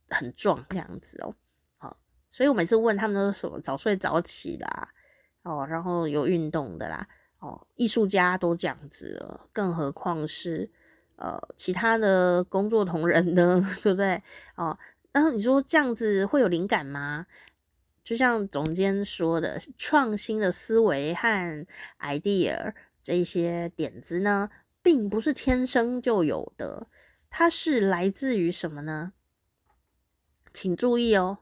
[0.10, 1.34] 很壮这样子哦。
[1.80, 1.98] 好，
[2.30, 4.90] 所以我每次问他们都是什么早睡早起啦，
[5.42, 7.08] 哦，然后有运动的啦，
[7.40, 10.70] 哦，艺术家都这样子了，更何况是。
[11.20, 14.24] 呃，其他的工作同仁呢， 对不对？
[14.56, 14.78] 哦，
[15.12, 17.28] 然后你说这样子会有灵感吗？
[18.06, 21.68] 就像总监说的，创新的思维和
[22.00, 24.50] idea 这些点子呢，
[24.82, 26.88] 并不是天生就有的，
[27.30, 29.12] 它是来自于什么呢？
[30.54, 31.40] 请注意哦，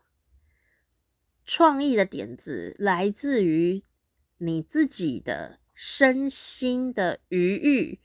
[1.46, 3.84] 创意的点子来自于
[4.40, 8.00] 你自己的身心的余裕。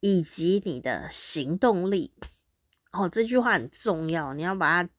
[0.00, 2.12] 以及你的行动力
[2.92, 4.90] 哦，这句话很重要，你要把它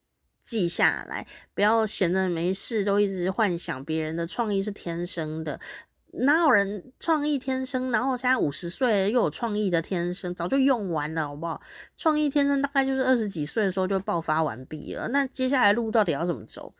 [0.42, 5.60] 记下来，不要闲着没事都一直幻想别人的创意是天生的，
[6.12, 7.90] 哪有人创意天生？
[7.90, 11.60] 然后现在五十岁又有创意的天生，早就用完了，好不好？
[11.96, 16.74] 创意天生大概就是二十几岁的时候就爆发完毕了，那接下来路到底要怎么走？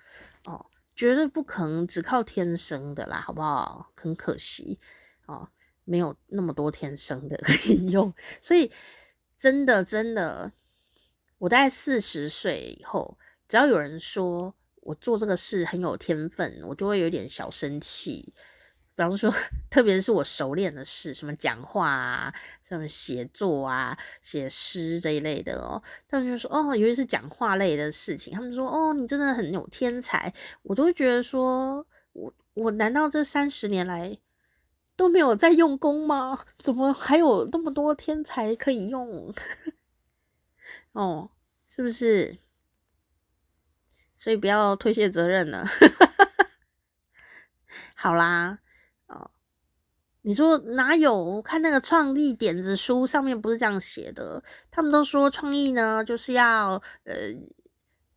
[0.44, 3.90] 哦，绝对不可能只靠天生的啦，好不好？
[3.96, 4.78] 很可惜
[5.26, 5.48] 哦。
[5.90, 8.70] 没有那么多天生的 可以用，所以
[9.36, 10.52] 真的真的，
[11.38, 13.18] 我大概四十岁以后，
[13.48, 18.32] 只要有人说我做这个事很有天分，我就会有点小生气。
[18.94, 19.34] 比方说，
[19.68, 22.32] 特别是我熟练的事，什么讲话啊，
[22.68, 30.32] 什么写作啊、写诗这一类的哦，他们就说哦，尤其是讲话类的事情，他们说哦，你真的很有天才，
[30.62, 34.16] 我都会觉得说，我我难道这三十年来
[35.00, 36.44] 都没有在用功吗？
[36.58, 39.32] 怎么还有那么多天才可以用？
[40.92, 41.30] 哦，
[41.66, 42.36] 是不是？
[44.18, 45.64] 所以不要推卸责任了。
[47.96, 48.58] 好啦。
[49.06, 49.30] 哦，
[50.20, 51.16] 你说哪有？
[51.16, 54.44] 我看那个创意点子书上面不是这样写的。
[54.70, 56.72] 他们都说创意呢，就是要
[57.04, 57.14] 呃，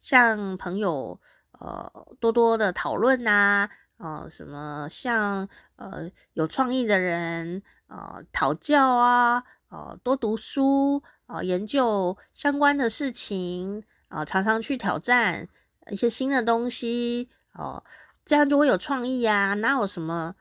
[0.02, 1.18] 向朋友
[1.60, 3.70] 呃多多的讨论呐，
[4.04, 5.48] 呃，什么像
[5.78, 15.48] 呃有创意的人呃讨教啊，呃多读书啊、研究相关的事情啊、常常去挑战
[15.90, 17.82] 一些新的东西哦、
[18.26, 20.36] 这样就会有创意啊，哪有什么？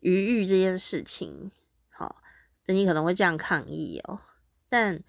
[0.00, 1.50] 余裕这件事情，
[1.88, 2.22] 好，
[2.66, 4.20] 那你可能会这样抗议哦。
[4.68, 5.02] 但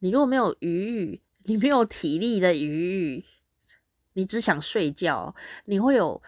[0.00, 3.24] 你如果没有余裕，你没有体力的余裕，
[4.14, 5.34] 你只想睡觉，
[5.66, 6.20] 你会有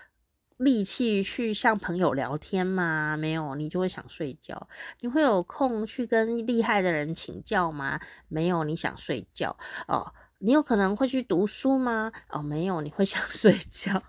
[0.56, 3.16] 力气去向朋友聊天吗？
[3.16, 4.68] 没有，你就会想睡觉。
[5.00, 8.00] 你会有空去跟厉害的人请教吗？
[8.28, 10.12] 没有，你想睡觉哦。
[10.38, 12.12] 你有可能会去读书吗？
[12.30, 14.02] 哦，没有，你会想 睡觉。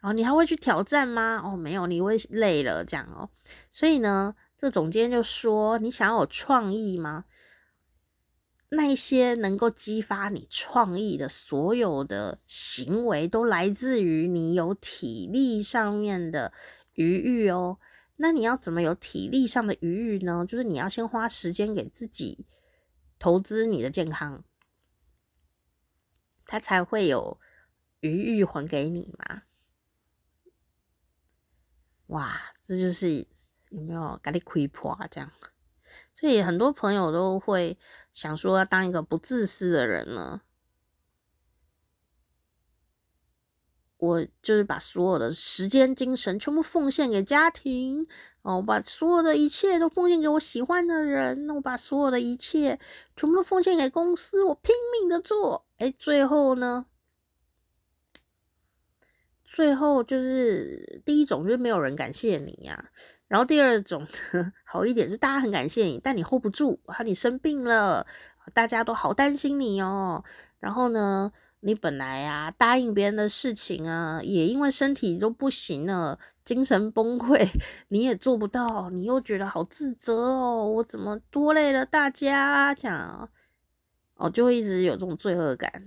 [0.00, 1.42] 哦，你还会去挑战吗？
[1.44, 3.28] 哦，没有，你会累了这样哦。
[3.70, 7.24] 所以呢，这总监就说：“你想要有创意吗？
[8.70, 16.52] 那一些能够激发你创意的所有的行为，都来自于你有体力上面的
[16.94, 17.78] 余裕哦。
[18.16, 20.46] 那你要怎么有体力上的余裕呢？
[20.46, 22.46] 就是你要先花时间给自己
[23.18, 24.44] 投资你的健康，
[26.44, 27.40] 他才会有
[28.00, 29.42] 余裕还给你嘛。”
[32.06, 33.26] 哇，这就是
[33.70, 35.32] 有没有咖喱亏破这样？
[36.20, 37.78] 所以很多朋友都会
[38.12, 40.42] 想说要当一个不自私的人呢。
[43.96, 48.06] 我就是把所有的时间、精神全部奉献给家庭
[48.42, 52.78] 哦，我把所有的一切都奉献给我喜欢的人，那我把所有的一切
[53.14, 55.66] 全部都奉献给公司，我拼命的做。
[55.76, 56.86] 哎，最后呢？
[59.44, 62.90] 最后就是第一种，就是没有人感谢你呀、
[63.30, 64.04] 然后第二种
[64.64, 68.04] 好一点，就大家很感谢你，但你 hold 不住，啊，你生病了，
[68.52, 70.24] 大家都好担心你哦。
[70.58, 77.48] 然后呢，你本来啊答应别人的事情啊，也因为身体都不行了，精神崩溃，
[77.86, 82.74] 你也做不到，你又觉得好自责哦，我怎么拖累了大家？
[82.74, 83.30] 这样
[84.16, 85.84] 哦，就会一直有这种罪恶感。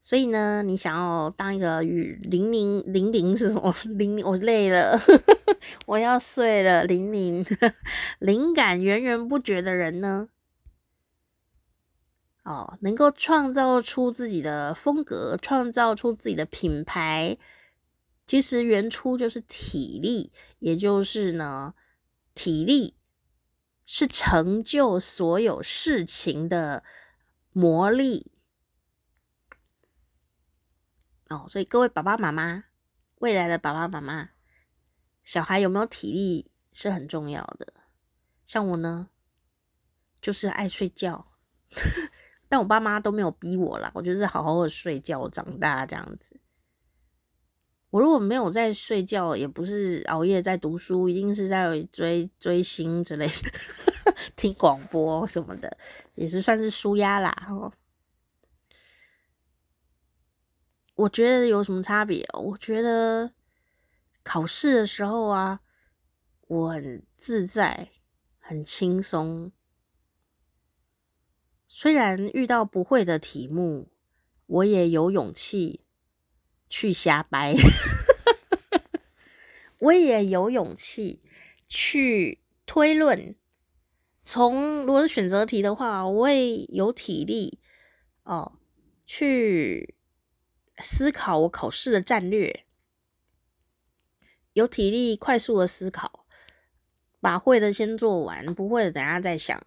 [0.00, 3.74] 所以呢，你想要当一个与零零零零是什么？
[3.96, 4.98] 零零，我累了，
[5.86, 6.84] 我要睡了。
[6.84, 7.44] 零零，
[8.18, 10.28] 灵感源源不绝的人呢？
[12.44, 17.38] 哦，能够创造出自己的风格，创造出自己的品牌，
[18.26, 21.72] 其实原初就是体力，也就是呢，
[22.34, 22.96] 体力
[23.86, 26.82] 是成就所有事情的
[27.52, 28.32] 魔力。
[31.28, 32.64] 哦，所以各位爸爸妈妈，
[33.16, 34.30] 未来的爸爸妈妈，
[35.22, 37.72] 小孩有没有体力是很重要的。
[38.44, 39.08] 像我呢，
[40.20, 41.32] 就是爱睡觉，
[42.48, 46.40] 但我爸妈都没有逼我啦，我就是好好的睡觉长大这样子。
[47.94, 53.52] 我如果没有在睡觉，也不是熬夜在读书，一定是在追追星之类的，
[54.34, 55.78] 听广播什么的，
[56.16, 57.46] 也是算是舒压啦。
[57.48, 57.72] 哦。
[60.96, 62.26] 我觉得有什么差别？
[62.32, 63.32] 我觉得
[64.24, 65.60] 考试的时候啊，
[66.48, 67.90] 我很自在，
[68.40, 69.52] 很轻松。
[71.68, 73.92] 虽然遇到不会的题目，
[74.46, 75.83] 我也有勇气
[76.76, 77.54] 去瞎掰，
[79.78, 81.22] 我也有勇气
[81.68, 83.36] 去推论。
[84.24, 87.60] 从如果是选择题的话，我也有体力
[88.24, 88.58] 哦
[89.06, 89.94] 去。
[90.82, 92.66] 思考我考试的战略，
[94.54, 96.26] 有体力快速的思考，
[97.20, 99.64] 把会的先做完，不会的等下再想。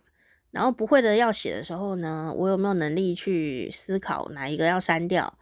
[0.51, 5.36] 然后不会的要写的时候呢，我有没有能力去思考哪一个要删掉？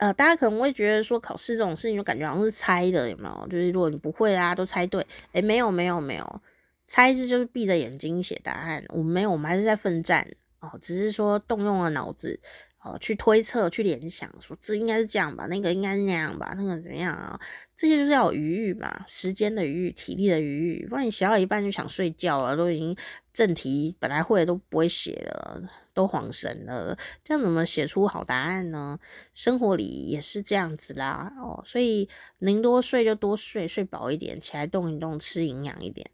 [0.00, 3.46] 呃，大家可能会觉得说考试这种事情就感觉好像是猜的，有没有？
[3.50, 5.06] 就是如果你不会啊，都猜对。
[5.32, 6.42] 诶，没有没有没有，
[6.86, 8.82] 猜字就是闭着眼睛写答案。
[8.88, 10.26] 我们没有，我们还是在奋战
[10.60, 12.40] 哦，只是说动用了脑子。
[12.82, 17.38] 哦，去推测、去联想，说这应该是这样吧，那个应该是那样吧，那个怎么样啊？
[17.76, 22.96] 这些就是要有余裕嘛，时间的余裕、体力的余裕，不然你写到一半就想睡觉了，都已经
[23.34, 25.62] 正题本来会都不会写了，
[25.92, 28.98] 都恍神了，这样怎么写出好答案呢？
[29.34, 32.08] 生活里也是这样子啦，哦，所以
[32.38, 36.10] 能多睡就多睡，睡饱一点，起来动一动，吃营养一点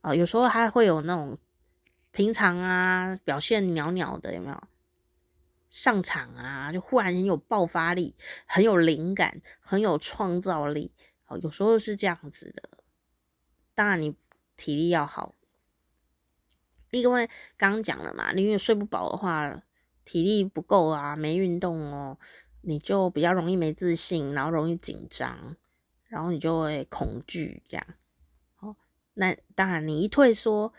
[0.00, 1.36] 啊，哦，有时候还会有那种
[2.10, 4.62] 平常啊表现袅袅的，有没有？
[5.70, 8.14] 上场啊，就忽然很有爆发力，
[8.46, 10.92] 很有灵感，很有创造力。
[11.26, 12.70] 哦，有时候是这样子的。
[13.74, 14.16] 当然，你
[14.56, 15.34] 体力要好，
[16.90, 19.62] 因为刚刚讲了嘛，你因为睡不饱的话，
[20.04, 22.18] 体力不够啊，没运动哦，
[22.62, 25.56] 你就比较容易没自信，然后容易紧张，
[26.08, 27.86] 然后你就会恐惧这样。
[28.60, 28.76] 哦，
[29.14, 30.72] 那当然，你一退缩。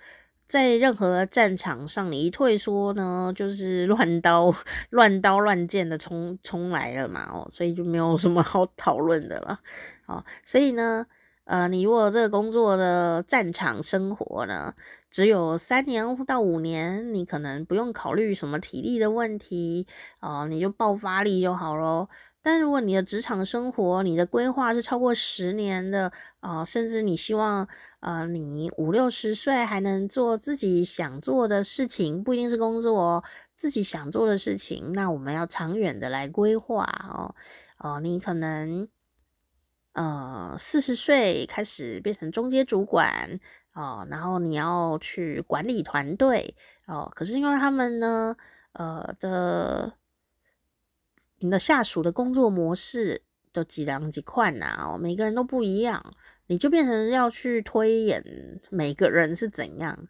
[0.47, 4.53] 在任何战场上，你一退缩呢，就是乱刀、
[4.91, 9.59] 乱刀乱剑的冲冲来了嘛，哦，所以就没有什么好讨论的了，
[10.05, 11.05] 哦，所以呢，
[11.43, 14.73] 呃，你如果这个工作的战场生活呢，
[15.11, 19.85] 只有三年到五年，你可能不用考虑什么体力的问题，
[20.21, 22.07] 哦，你就爆发力就好咯。
[22.49, 27.67] 但如果你的职场生活，你的规划是超过十年的啊、呃，甚至你希望
[27.99, 33.23] 呃，你五六十岁还能做自己想做的事情，不一定是工作哦，
[33.57, 37.35] 自己想做的事情，那我们要长远的来规划哦。
[37.79, 38.87] 哦、你可能
[39.91, 43.41] 呃四十岁开始变成中阶主管
[43.73, 48.37] 哦、然后你要去管理团队哦、可是因为他们呢，
[48.71, 49.96] 呃的。
[51.39, 53.21] 你的下属的工作模式
[53.51, 54.93] 都几两几块呐？
[54.93, 56.11] 哦，每个人都不一样，
[56.47, 60.07] 你就变成要去推演每个人是怎样。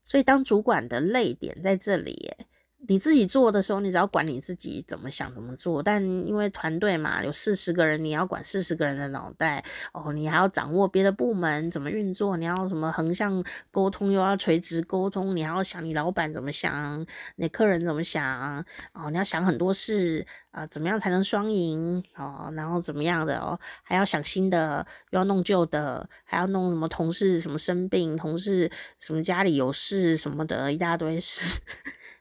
[0.00, 2.46] 所以当主管的泪点在这里耶。
[2.86, 5.82] 你自己做的时候，你只要管你自己怎么想怎么做。
[5.82, 17.06] 但因为团队嘛，有四十个人，你要管四十个人的脑袋哦，你还要掌握别的部门怎么运作，你要什么横向沟通，又要垂直沟通，你还要想你老板怎么想，
[17.36, 28.70] 你客人怎么想哦，你要想很多事啊、怎么样才能双赢哦，然后怎么样的哦，还要想新的，又要弄旧的，还要弄什么同事什么生病，同事
[29.00, 31.60] 什么家里有事什么的，一大堆事。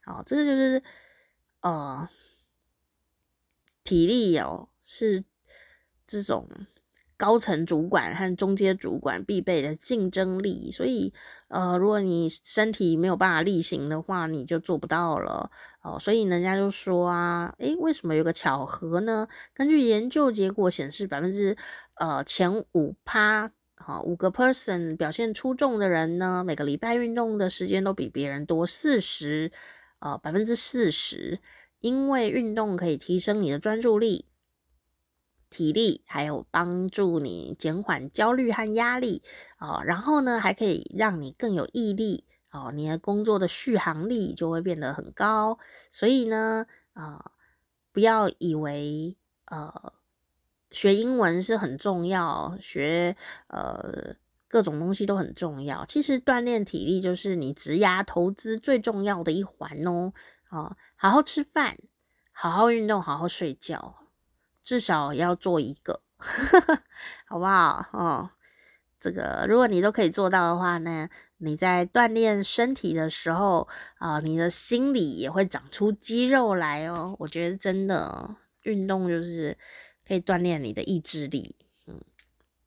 [0.06, 0.84] 好，这个就是
[1.62, 2.10] 呃，
[3.84, 5.24] 体力哦，是
[6.06, 6.50] 这种
[7.16, 10.70] 高层主管和中阶主管必备的竞争力。
[10.70, 11.14] 所以
[11.48, 15.50] 呃，如果你身体没有办法力行的话，你就做不到了
[15.82, 15.98] 哦。
[15.98, 19.30] 所以人家就说啊，诶，为什么有个巧合呢？
[19.54, 21.56] 根据研究结果显示，百分之
[21.96, 29.50] 呃前五趴，好五个 person 表现出众的人呢，每个礼拜运动的时间都比别人多四十。
[30.04, 31.40] 呃，百分之四十，
[31.80, 34.26] 因为运动可以提升你的专注力、
[35.50, 39.24] 体力，还有帮助你减缓焦虑和压力
[39.60, 39.86] 哦、呃。
[39.86, 45.58] 然后呢，还可以让你更有毅力哦、呃，你的工作的续航力就会变得很高。
[45.90, 47.32] 所以呢，啊、呃，
[47.94, 49.94] 不要以为呃
[50.72, 53.16] 学英文是很重要，学
[53.48, 54.18] 呃。
[54.54, 55.84] 各种东西都很重要。
[55.84, 60.14] 其实锻炼体力就是你职涯投资最重要的一环哦。
[60.52, 61.76] 哦，好好吃饭，
[62.32, 63.96] 好好运动，好好睡觉，
[64.64, 66.02] 至少要做一个，
[67.26, 67.84] 好不好？
[67.94, 68.30] 哦，
[69.00, 77.16] 这个如果你都可以做到的话呢，你在锻炼身体的时候啊，你的心里也会长出肌肉来哦。
[77.18, 79.58] 我觉得真的运动就是
[80.08, 81.56] 可以锻炼你的意志力。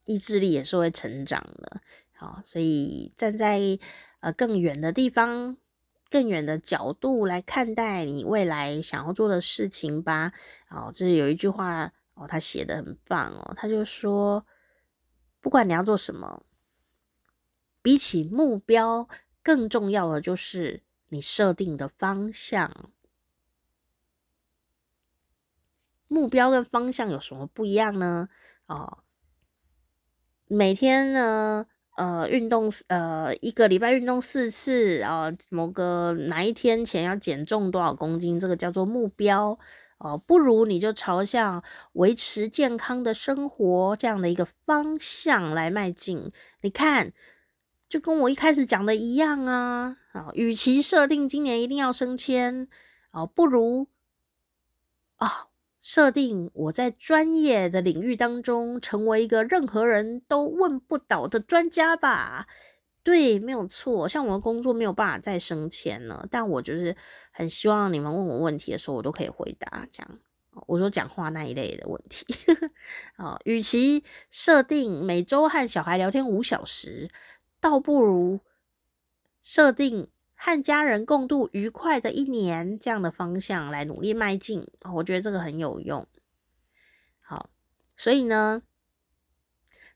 [0.07, 1.81] 意志力也是会成长的，
[2.13, 3.59] 好，所以站在
[4.21, 5.57] 呃更远的地方、
[6.09, 10.31] 更远的角度来看待你未来想要做的事情吧。
[10.69, 14.45] 哦，这是有一句话哦，他写得很棒哦，他就说，
[15.41, 16.43] 不管你要做什么，
[17.81, 19.09] 比起目标
[19.43, 22.89] 更重要的就是你设定的方向。
[26.07, 28.29] 目标跟方向有什么不一样呢？
[28.67, 28.99] 哦。
[30.49, 31.65] 每天呢，
[31.97, 39.59] 呃，运动，呃，一个礼拜运动四次，啊、呃，某个哪一天前要减重多少公斤，这个叫做目标，
[39.97, 41.61] 哦、不如你就朝向
[41.93, 46.31] 维持健康的生活这样的一个方向来迈进。
[46.61, 47.11] 你看，
[47.89, 52.69] 就跟我一开始讲的一样啊，啊，与其设定今年一定要升迁，
[53.11, 53.87] 啊、不如
[55.17, 55.46] 啊。
[55.89, 62.45] 设定我在专业的领域当中成为一个任何人都问不倒的专家吧。
[63.03, 64.05] 对，没有错。
[64.09, 66.93] 像我的工作没有办法再升迁了，但我就是
[67.31, 69.87] 很希望你们问我问题的时候，我都可以回答。
[69.89, 70.19] 这样，
[70.67, 72.25] 我说讲话那一类的问题。
[73.15, 77.09] 啊， 与其设定每周和小孩聊天五小时，
[77.61, 78.41] 倒不如
[79.41, 80.09] 设定。
[80.39, 86.07] 和家人共度愉快的一年，这样的方向来努力迈进，我觉得这个很有用。
[87.19, 87.49] 好，
[87.97, 88.61] 所以呢，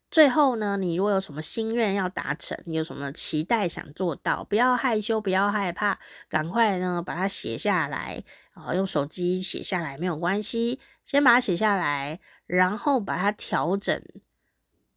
[0.10, 8.24] 最后呢，你如果有什么心愿要达成，你有什么期待想做到，不要害羞，不要害怕，赶快呢把它写下来
[8.54, 14.04] 啊，用手机写下来没有关系，先把它写下来，然后把它调整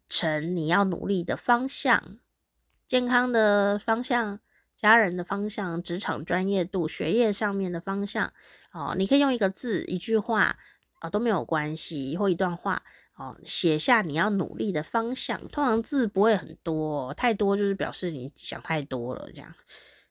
[0.08, 2.16] 成你要努力的方向，
[2.88, 4.40] 健康的方向。
[4.84, 8.30] 家人的方向、职场专业度、学业上面的方向，
[8.70, 10.56] 哦，你可以用一个字、一句话啊、
[11.00, 12.82] 哦、都没有关系，或一段话
[13.16, 15.40] 哦，写下你要努力的方向。
[15.48, 19.54] 通常字不会很多，太多就是表示你想太多了，这样。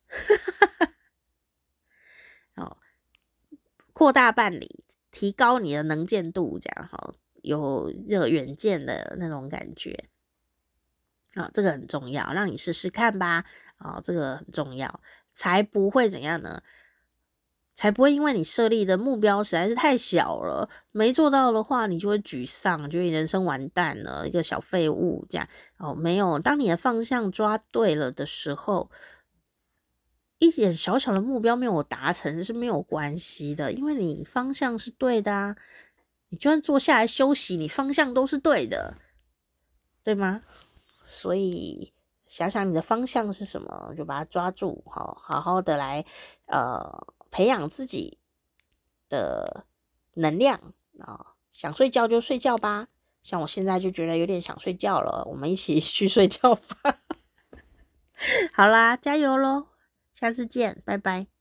[2.58, 2.78] 哦，
[3.94, 7.14] 扩大办理，提高你的能见度，这样哈、
[7.44, 10.06] 有这个远见的那种感觉。
[11.36, 13.46] 啊、哦，这个很重要，让你试试看吧。
[13.78, 15.00] 啊、哦，这个很重要，
[15.34, 16.62] 才不会怎样呢？
[17.76, 25.48] 才不会因为你设立的目标实在是太小了，没做到的话，你就会沮丧，觉得你人生完蛋了，一个小废物这样。
[25.78, 28.92] 哦，没有，当你的方向抓对了的时候，
[30.38, 35.58] 一点小小的目标没有达成是没有关系的，因为你方向是对的啊。
[36.30, 38.96] 你就算坐下来休息，你方向都是对的，
[40.04, 40.44] 对吗？
[41.06, 41.92] 所以。
[42.34, 46.04] 想想你的方向是什么，就把它抓住，好好好的来，
[46.48, 48.18] 呃，培养自己
[49.08, 49.68] 的
[50.16, 50.60] 能量
[50.98, 52.88] 啊、想睡觉就睡觉吧，
[53.22, 57.02] 像我现在就觉得有点想睡觉了，我们一起 去睡觉吧。
[58.52, 59.68] 好啦，加油喽，
[60.12, 61.33] 下次见，拜拜。